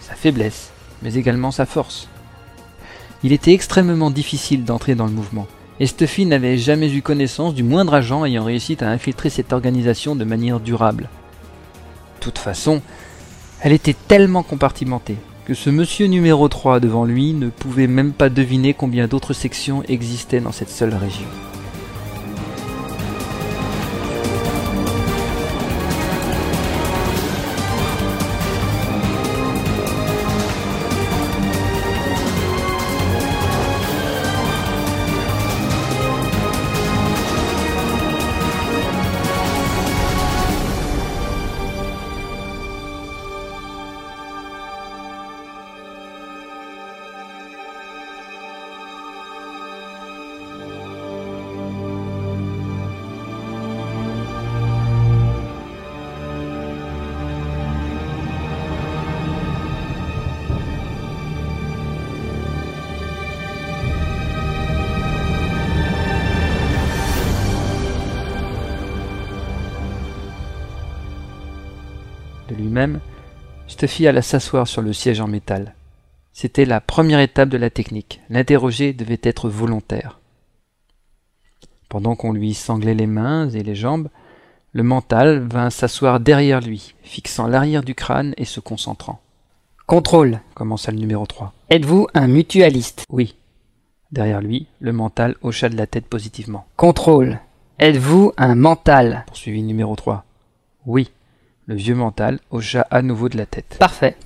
[0.00, 0.70] sa faiblesse,
[1.02, 2.08] mais également sa force.
[3.24, 5.48] Il était extrêmement difficile d'entrer dans le mouvement,
[5.80, 10.16] et Stuffy n'avait jamais eu connaissance du moindre agent ayant réussi à infiltrer cette organisation
[10.16, 11.08] de manière durable.
[12.18, 12.80] De toute façon,
[13.60, 18.28] elle était tellement compartimentée que ce monsieur numéro 3 devant lui ne pouvait même pas
[18.28, 21.26] deviner combien d'autres sections existaient dans cette seule région.
[73.78, 75.72] Stuffy alla s'asseoir sur le siège en métal.
[76.32, 78.20] C'était la première étape de la technique.
[78.28, 80.18] L'interroger devait être volontaire.
[81.88, 84.08] Pendant qu'on lui sanglait les mains et les jambes,
[84.72, 89.20] le mental vint s'asseoir derrière lui, fixant l'arrière du crâne et se concentrant.
[89.86, 90.40] Contrôle.
[90.54, 91.52] Commença le numéro 3.
[91.70, 93.04] Êtes-vous un mutualiste?
[93.10, 93.36] Oui.
[94.10, 96.66] Derrière lui, le mental hocha de la tête positivement.
[96.76, 97.38] Contrôle.
[97.78, 99.22] Êtes-vous un mental?
[99.28, 100.24] Poursuivit le numéro 3.
[100.84, 101.12] Oui.
[101.68, 103.76] Le vieux mental hocha à nouveau de la tête.
[103.78, 104.16] Parfait.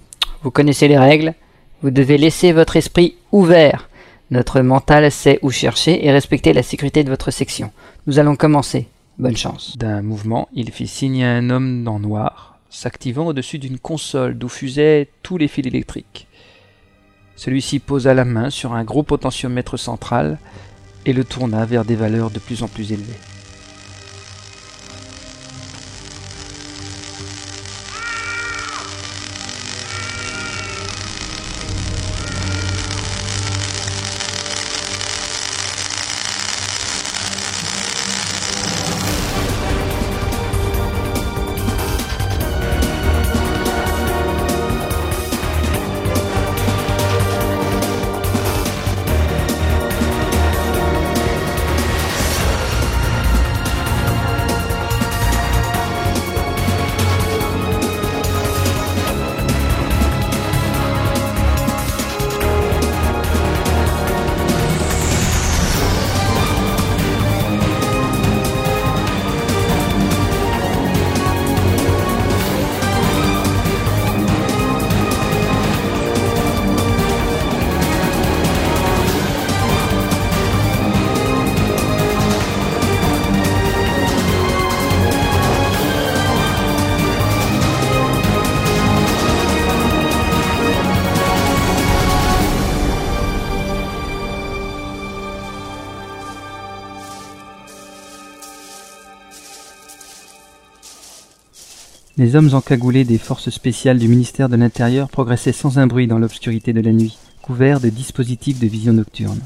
[0.45, 1.35] Vous connaissez les règles.
[1.83, 3.89] Vous devez laisser votre esprit ouvert.
[4.31, 7.73] Notre mental sait où chercher et respecter la sécurité de votre section.
[8.07, 8.87] Nous allons commencer.
[9.19, 9.77] Bonne chance.
[9.77, 14.49] D'un mouvement, il fit signe à un homme en noir, s'activant au-dessus d'une console d'où
[14.49, 16.29] fusaient tous les fils électriques.
[17.35, 20.39] Celui-ci posa la main sur un gros potentiomètre central
[21.07, 23.19] et le tourna vers des valeurs de plus en plus élevées.
[102.23, 106.21] Les hommes encagoulés des forces spéciales du ministère de l'Intérieur progressaient sans un bruit dans
[106.21, 109.41] l'obscurité de la nuit, couverts de dispositifs de vision nocturne.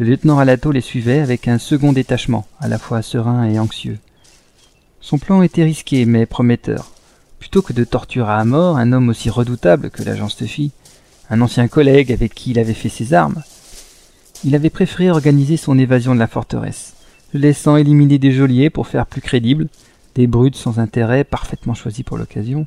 [0.00, 3.98] Le lieutenant Ralato les suivait avec un second détachement, à la fois serein et anxieux.
[5.00, 6.90] Son plan était risqué mais prometteur.
[7.38, 10.72] Plutôt que de torturer à mort un homme aussi redoutable que l'agent Stuffy,
[11.30, 13.44] un ancien collègue avec qui il avait fait ses armes,
[14.44, 16.94] il avait préféré organiser son évasion de la forteresse,
[17.32, 19.68] le laissant éliminer des geôliers pour faire plus crédible,
[20.18, 22.66] des brutes sans intérêt parfaitement choisis pour l'occasion,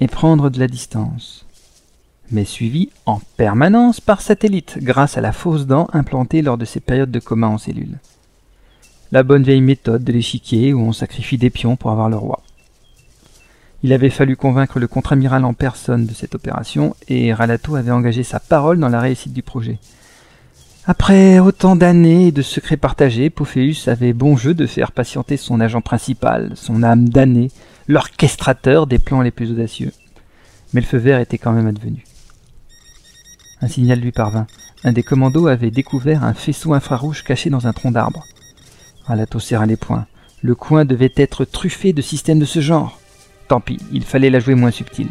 [0.00, 1.46] et prendre de la distance
[2.30, 6.80] mais suivi en permanence par satellite grâce à la fausse dent implantée lors de ses
[6.80, 7.98] périodes de coma en cellule.
[9.12, 12.42] La bonne vieille méthode de l'échiquier où on sacrifie des pions pour avoir le roi.
[13.82, 18.22] Il avait fallu convaincre le contre-amiral en personne de cette opération et Ralato avait engagé
[18.22, 19.78] sa parole dans la réussite du projet.
[20.86, 25.58] Après autant d'années et de secrets partagés, Pophéus avait bon jeu de faire patienter son
[25.60, 27.50] agent principal, son âme damnée,
[27.88, 29.92] l'orchestrateur des plans les plus audacieux.
[30.74, 32.04] Mais le feu vert était quand même advenu.
[33.62, 34.46] Un signal lui parvint.
[34.82, 38.26] Un des commandos avait découvert un faisceau infrarouge caché dans un tronc d'arbre.
[39.06, 40.06] Ralato serra les poings.
[40.42, 43.00] Le coin devait être truffé de systèmes de ce genre.
[43.48, 45.08] Tant pis, il fallait la jouer moins subtile.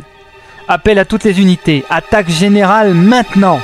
[0.68, 1.84] Appel à toutes les unités.
[1.90, 3.60] Attaque générale maintenant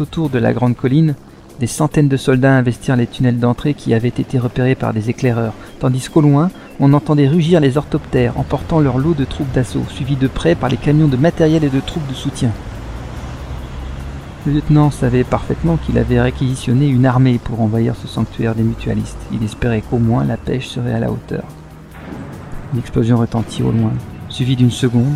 [0.00, 1.14] autour de la grande colline,
[1.60, 5.52] des centaines de soldats investirent les tunnels d'entrée qui avaient été repérés par des éclaireurs,
[5.78, 10.16] tandis qu'au loin, on entendait rugir les orthoptères emportant leur lot de troupes d'assaut, suivis
[10.16, 12.50] de près par les camions de matériel et de troupes de soutien.
[14.46, 19.18] Le lieutenant savait parfaitement qu'il avait réquisitionné une armée pour envahir ce sanctuaire des mutualistes.
[19.30, 21.44] Il espérait qu'au moins la pêche serait à la hauteur.
[22.72, 23.92] Une explosion retentit au loin,
[24.30, 25.12] suivie d'une seconde.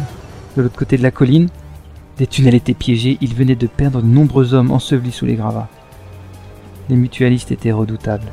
[0.59, 1.49] De l'autre côté de la colline,
[2.18, 5.68] des tunnels étaient piégés, ils venaient de perdre de nombreux hommes ensevelis sous les gravats.
[6.88, 8.30] Les mutualistes étaient redoutables.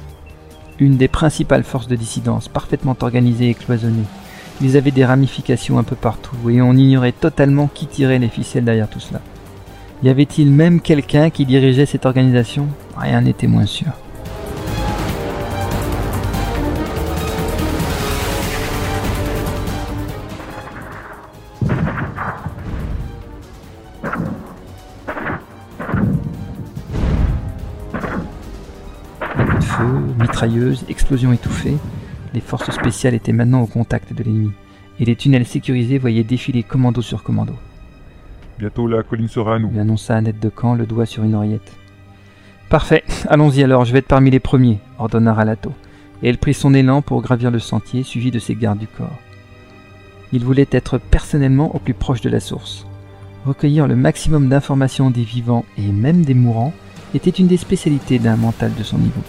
[0.80, 4.06] Une des principales forces de dissidence, parfaitement organisée et cloisonnée.
[4.62, 8.66] Ils avaient des ramifications un peu partout, et on ignorait totalement qui tirait les ficelles
[8.66, 9.22] derrière tout cela.
[10.04, 12.68] Y avait-il même quelqu'un qui dirigeait cette organisation?
[12.98, 13.92] Rien n'était moins sûr.
[30.42, 31.78] Mitrailleuses, explosions étouffées,
[32.34, 34.52] les forces spéciales étaient maintenant au contact de l'ennemi,
[35.00, 37.54] et les tunnels sécurisés voyaient défiler commando sur commando.
[38.58, 39.70] Bientôt la colline sera à nous.
[39.70, 41.72] Lui annonça Annette de Camp, le doigt sur une oreillette.
[42.70, 45.74] Parfait, allons-y alors, je vais être parmi les premiers, ordonna Ralato,
[46.24, 49.20] et elle prit son élan pour gravir le sentier, suivi de ses gardes du corps.
[50.34, 52.88] Il voulait être personnellement au plus proche de la source.
[53.46, 56.74] Recueillir le maximum d'informations des vivants et même des mourants
[57.14, 59.22] était une des spécialités d'un mental de son niveau.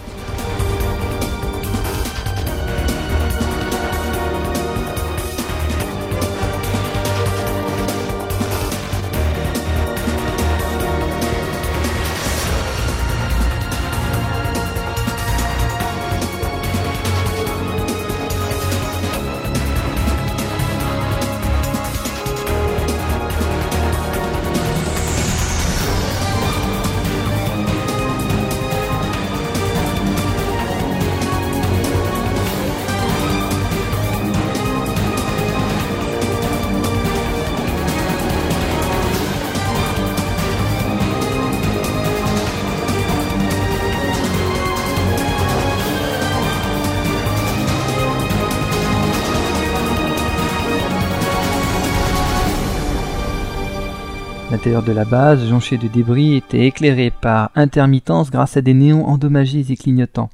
[54.87, 59.64] De la base, jonché de débris, était éclairé par intermittence grâce à des néons endommagés
[59.70, 60.28] et clignotants,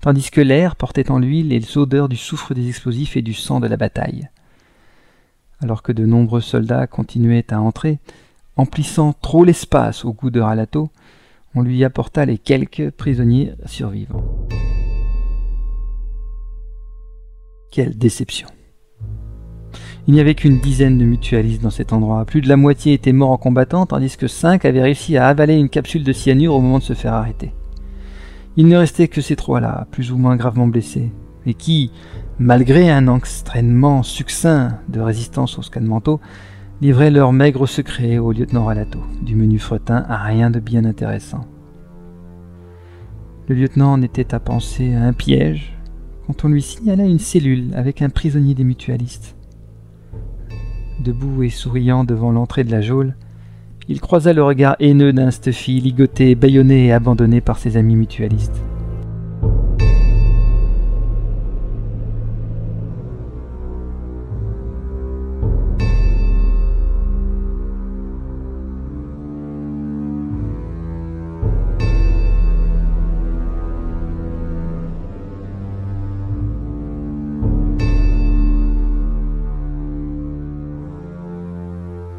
[0.00, 3.60] tandis que l'air portait en lui les odeurs du soufre des explosifs et du sang
[3.60, 4.28] de la bataille.
[5.60, 8.00] Alors que de nombreux soldats continuaient à entrer,
[8.56, 10.90] emplissant trop l'espace au goût de Ralato,
[11.54, 14.24] on lui apporta les quelques prisonniers survivants.
[17.70, 18.48] Quelle déception
[20.08, 22.24] il n'y avait qu'une dizaine de mutualistes dans cet endroit.
[22.24, 25.54] Plus de la moitié étaient morts en combattant, tandis que cinq avaient réussi à avaler
[25.54, 27.52] une capsule de cyanure au moment de se faire arrêter.
[28.56, 31.12] Il ne restait que ces trois-là, plus ou moins gravement blessés,
[31.46, 31.92] et qui,
[32.38, 36.20] malgré un entraînement succinct de résistance au scan manteau,
[36.80, 41.46] livraient leurs maigres secrets au lieutenant Ralato, du menu fretin à rien de bien intéressant.
[43.48, 45.78] Le lieutenant en était à penser à un piège
[46.26, 49.36] quand on lui signala une cellule avec un prisonnier des mutualistes.
[51.00, 53.14] Debout et souriant devant l'entrée de la geôle,
[53.88, 58.62] il croisa le regard haineux d'un Stuffy ligoté, bâillonné et abandonné par ses amis mutualistes.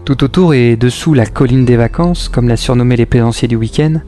[0.05, 4.01] Tout autour et dessous la colline des vacances, comme l'a surnommé les plaisanciers du week-end,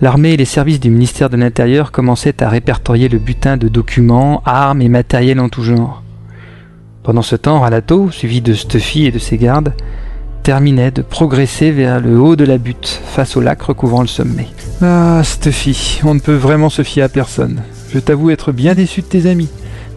[0.00, 4.42] l'armée et les services du ministère de l'Intérieur commençaient à répertorier le butin de documents,
[4.46, 6.02] armes et matériel en tout genre.
[7.02, 9.74] Pendant ce temps, Ralato, suivi de Stuffy et de ses gardes,
[10.42, 14.48] terminait de progresser vers le haut de la butte, face au lac recouvrant le sommet.
[14.80, 17.60] Ah, Stuffy, on ne peut vraiment se fier à personne.
[17.90, 19.50] Je t'avoue être bien déçu de tes amis.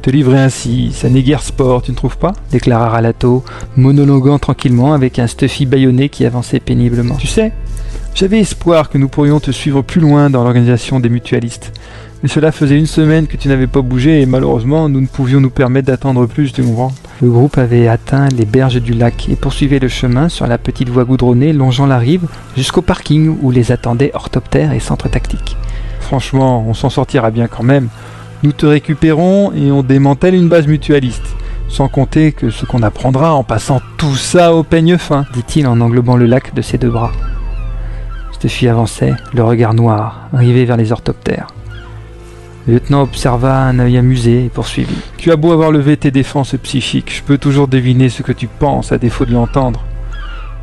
[0.07, 2.31] Te livrer ainsi, ça n'est guère sport, tu ne trouves pas?
[2.49, 3.43] déclara Ralato,
[3.75, 7.15] monologuant tranquillement avec un Stuffy bâillonné qui avançait péniblement.
[7.15, 7.51] Tu sais,
[8.15, 11.73] j'avais espoir que nous pourrions te suivre plus loin dans l'organisation des mutualistes.
[12.23, 15.41] Mais cela faisait une semaine que tu n'avais pas bougé et malheureusement nous ne pouvions
[15.41, 16.93] nous permettre d'attendre plus, tu comprends?
[17.21, 20.87] Le groupe avait atteint les berges du lac et poursuivait le chemin sur la petite
[20.87, 25.57] voie goudronnée longeant la rive jusqu'au parking où les attendaient orthoptères et centres tactiques.
[25.99, 27.89] Franchement, on s'en sortira bien quand même.
[28.43, 31.35] Nous te récupérons et on démantèle une base mutualiste.
[31.69, 35.81] Sans compter que ce qu'on apprendra en passant tout ça au peigne fin, dit-il en
[35.81, 37.11] englobant le lac de ses deux bras.
[38.31, 41.47] Stuffy avançait, le regard noir, rivé vers les orthoptères.
[42.67, 44.99] Le lieutenant observa un œil amusé et poursuivit.
[45.17, 48.47] Tu as beau avoir levé tes défenses psychiques, je peux toujours deviner ce que tu
[48.47, 49.83] penses à défaut de l'entendre.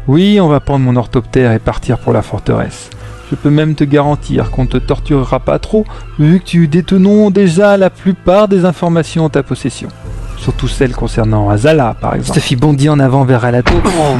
[0.07, 2.91] Oui, on va prendre mon orthoptère et partir pour la forteresse.
[3.31, 5.85] Je peux même te garantir qu'on ne te torturera pas trop,
[6.19, 9.89] vu que tu détenons déjà la plupart des informations en ta possession.
[10.37, 12.39] Surtout celles concernant Azala, par exemple.
[12.39, 13.73] Stuffy bondit en avant vers Alato,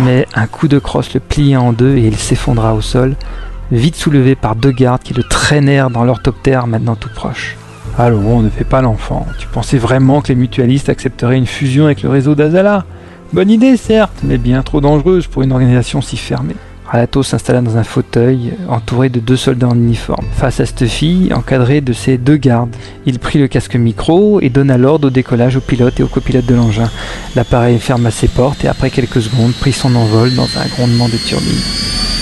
[0.05, 3.15] mais un coup de crosse le plia en deux et il s'effondra au sol,
[3.71, 7.57] vite soulevé par deux gardes qui le traînèrent dans l'orthoptère maintenant tout proche.
[7.99, 9.27] Allons, ne fais pas l'enfant.
[9.39, 12.85] Tu pensais vraiment que les mutualistes accepteraient une fusion avec le réseau d'Azala?
[13.33, 16.57] Bonne idée, certes, mais bien trop dangereuse pour une organisation si fermée.
[16.95, 20.27] Ralato s'installa dans un fauteuil entouré de deux soldats en uniforme.
[20.37, 24.49] Face à cette fille, encadrée de ses deux gardes, il prit le casque micro et
[24.49, 26.89] donna l'ordre au décollage au pilote et au copilote de l'engin.
[27.35, 31.17] L'appareil ferma ses portes et après quelques secondes prit son envol dans un grondement de
[31.17, 32.14] turbine.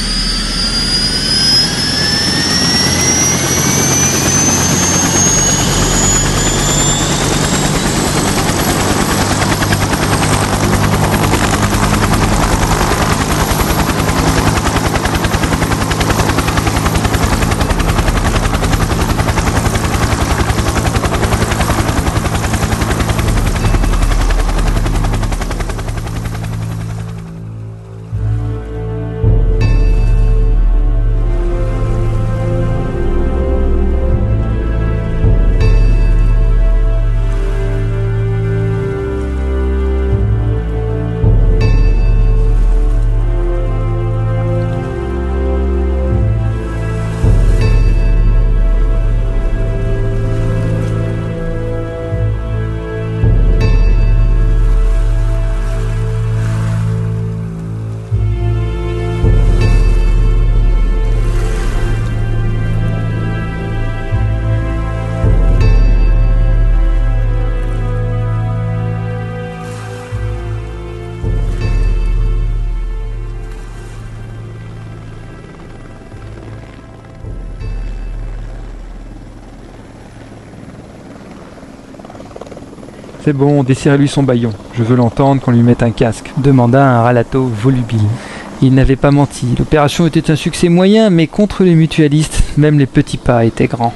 [83.24, 84.52] C'est bon, desserrez-lui son baillon.
[84.74, 88.00] Je veux l'entendre qu'on lui mette un casque, demanda un ralato volubile.
[88.62, 89.46] Il n'avait pas menti.
[89.56, 93.94] L'opération était un succès moyen, mais contre les mutualistes, même les petits pas étaient grands.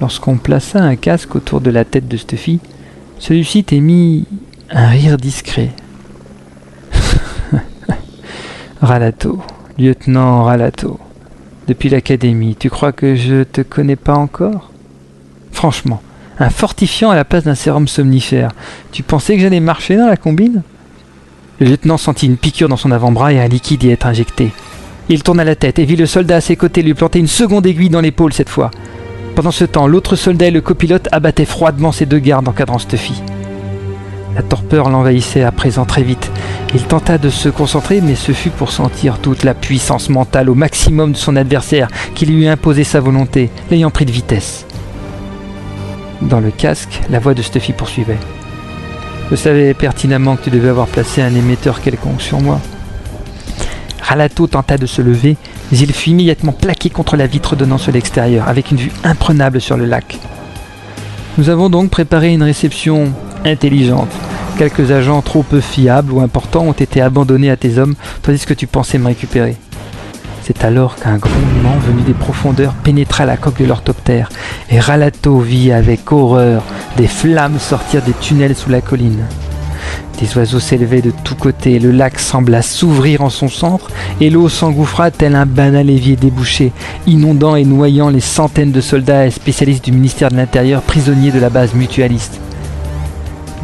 [0.00, 2.58] Lorsqu'on plaça un casque autour de la tête de Stuffy,
[3.20, 4.26] celui-ci émit
[4.68, 5.70] un rire discret.
[8.82, 9.40] Ralato,
[9.78, 10.98] lieutenant Ralato,
[11.68, 14.72] depuis l'académie, tu crois que je te connais pas encore?
[15.52, 16.02] Franchement,
[16.38, 18.50] un fortifiant à la place d'un sérum somnifère.
[18.90, 20.62] Tu pensais que j'allais marcher dans la combine?
[21.60, 24.50] Le lieutenant sentit une piqûre dans son avant-bras et un liquide y être injecté.
[25.08, 27.66] Il tourna la tête et vit le soldat à ses côtés lui planter une seconde
[27.66, 28.70] aiguille dans l'épaule cette fois.
[29.34, 33.22] Pendant ce temps, l'autre soldat et le copilote abattaient froidement ses deux gardes encadrant Stuffy.
[34.34, 36.30] La torpeur l'envahissait à présent très vite.
[36.74, 40.54] Il tenta de se concentrer, mais ce fut pour sentir toute la puissance mentale au
[40.54, 44.66] maximum de son adversaire qui lui imposé sa volonté, l'ayant pris de vitesse.
[46.28, 48.18] Dans le casque, la voix de Stuffy poursuivait.
[49.30, 52.60] Je savais pertinemment que tu devais avoir placé un émetteur quelconque sur moi.
[54.00, 55.36] Ralato tenta de se lever,
[55.70, 59.60] mais il fut immédiatement plaqué contre la vitre donnant sur l'extérieur, avec une vue imprenable
[59.60, 60.18] sur le lac.
[61.38, 63.12] Nous avons donc préparé une réception
[63.44, 64.10] intelligente.
[64.58, 68.54] Quelques agents trop peu fiables ou importants ont été abandonnés à tes hommes, tandis que
[68.54, 69.56] tu pensais me récupérer.
[70.44, 74.28] C'est alors qu'un grondement venu des profondeurs pénétra la coque de l'orthoptère,
[74.70, 76.64] et Ralato vit avec horreur
[76.96, 79.24] des flammes sortir des tunnels sous la colline.
[80.20, 83.88] Des oiseaux s'élevaient de tous côtés, le lac sembla s'ouvrir en son centre,
[84.20, 86.72] et l'eau s'engouffra tel un banal évier débouché,
[87.06, 91.40] inondant et noyant les centaines de soldats et spécialistes du ministère de l'Intérieur prisonniers de
[91.40, 92.40] la base mutualiste.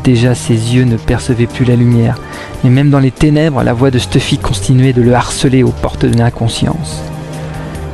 [0.05, 2.19] Déjà ses yeux ne percevaient plus la lumière,
[2.63, 6.07] mais même dans les ténèbres, la voix de Stuffy continuait de le harceler aux portes
[6.07, 7.03] de l'inconscience.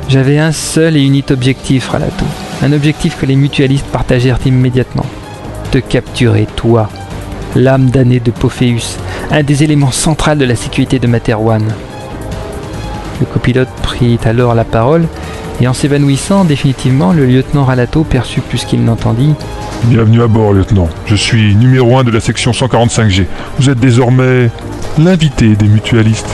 [0.07, 2.25] J'avais un seul et unique objectif, Ralato.
[2.61, 5.05] Un objectif que les mutualistes partagèrent immédiatement.
[5.71, 6.89] Te capturer, toi,
[7.55, 8.97] l'âme damnée de Pophéus,
[9.31, 11.63] un des éléments centraux de la sécurité de Materwan.
[13.19, 15.07] Le copilote prit alors la parole,
[15.61, 19.33] et en s'évanouissant définitivement, le lieutenant Ralato perçut plus qu'il n'entendit.
[19.85, 20.89] Bienvenue à bord, lieutenant.
[21.05, 23.25] Je suis numéro 1 de la section 145G.
[23.59, 24.49] Vous êtes désormais
[24.97, 26.29] l'invité des mutualistes.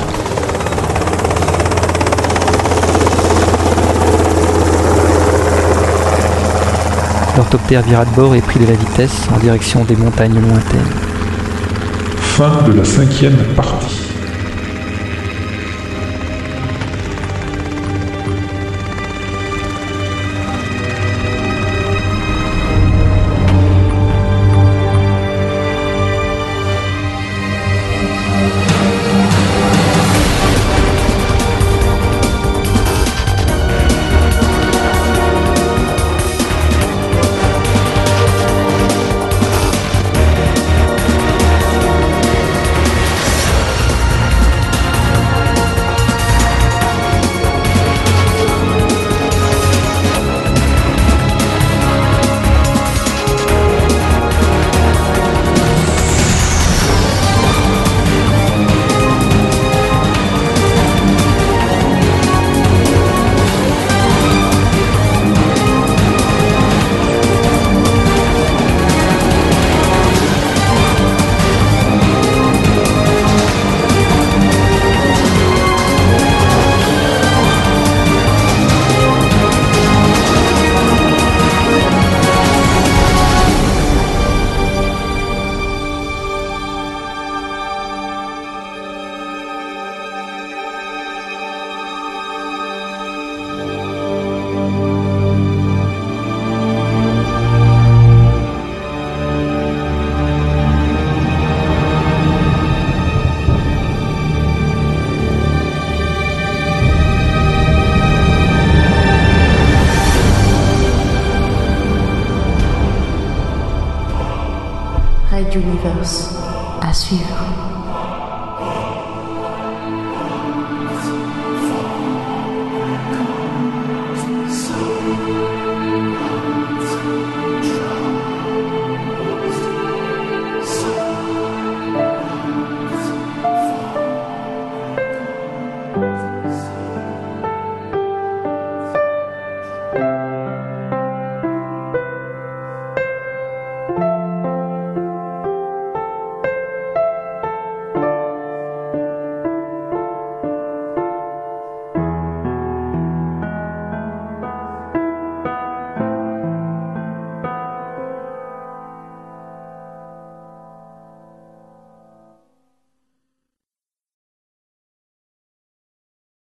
[7.38, 10.82] L'orthoptère vira de bord et prit de la vitesse en direction des montagnes lointaines.
[12.18, 14.11] Fin de la cinquième partie.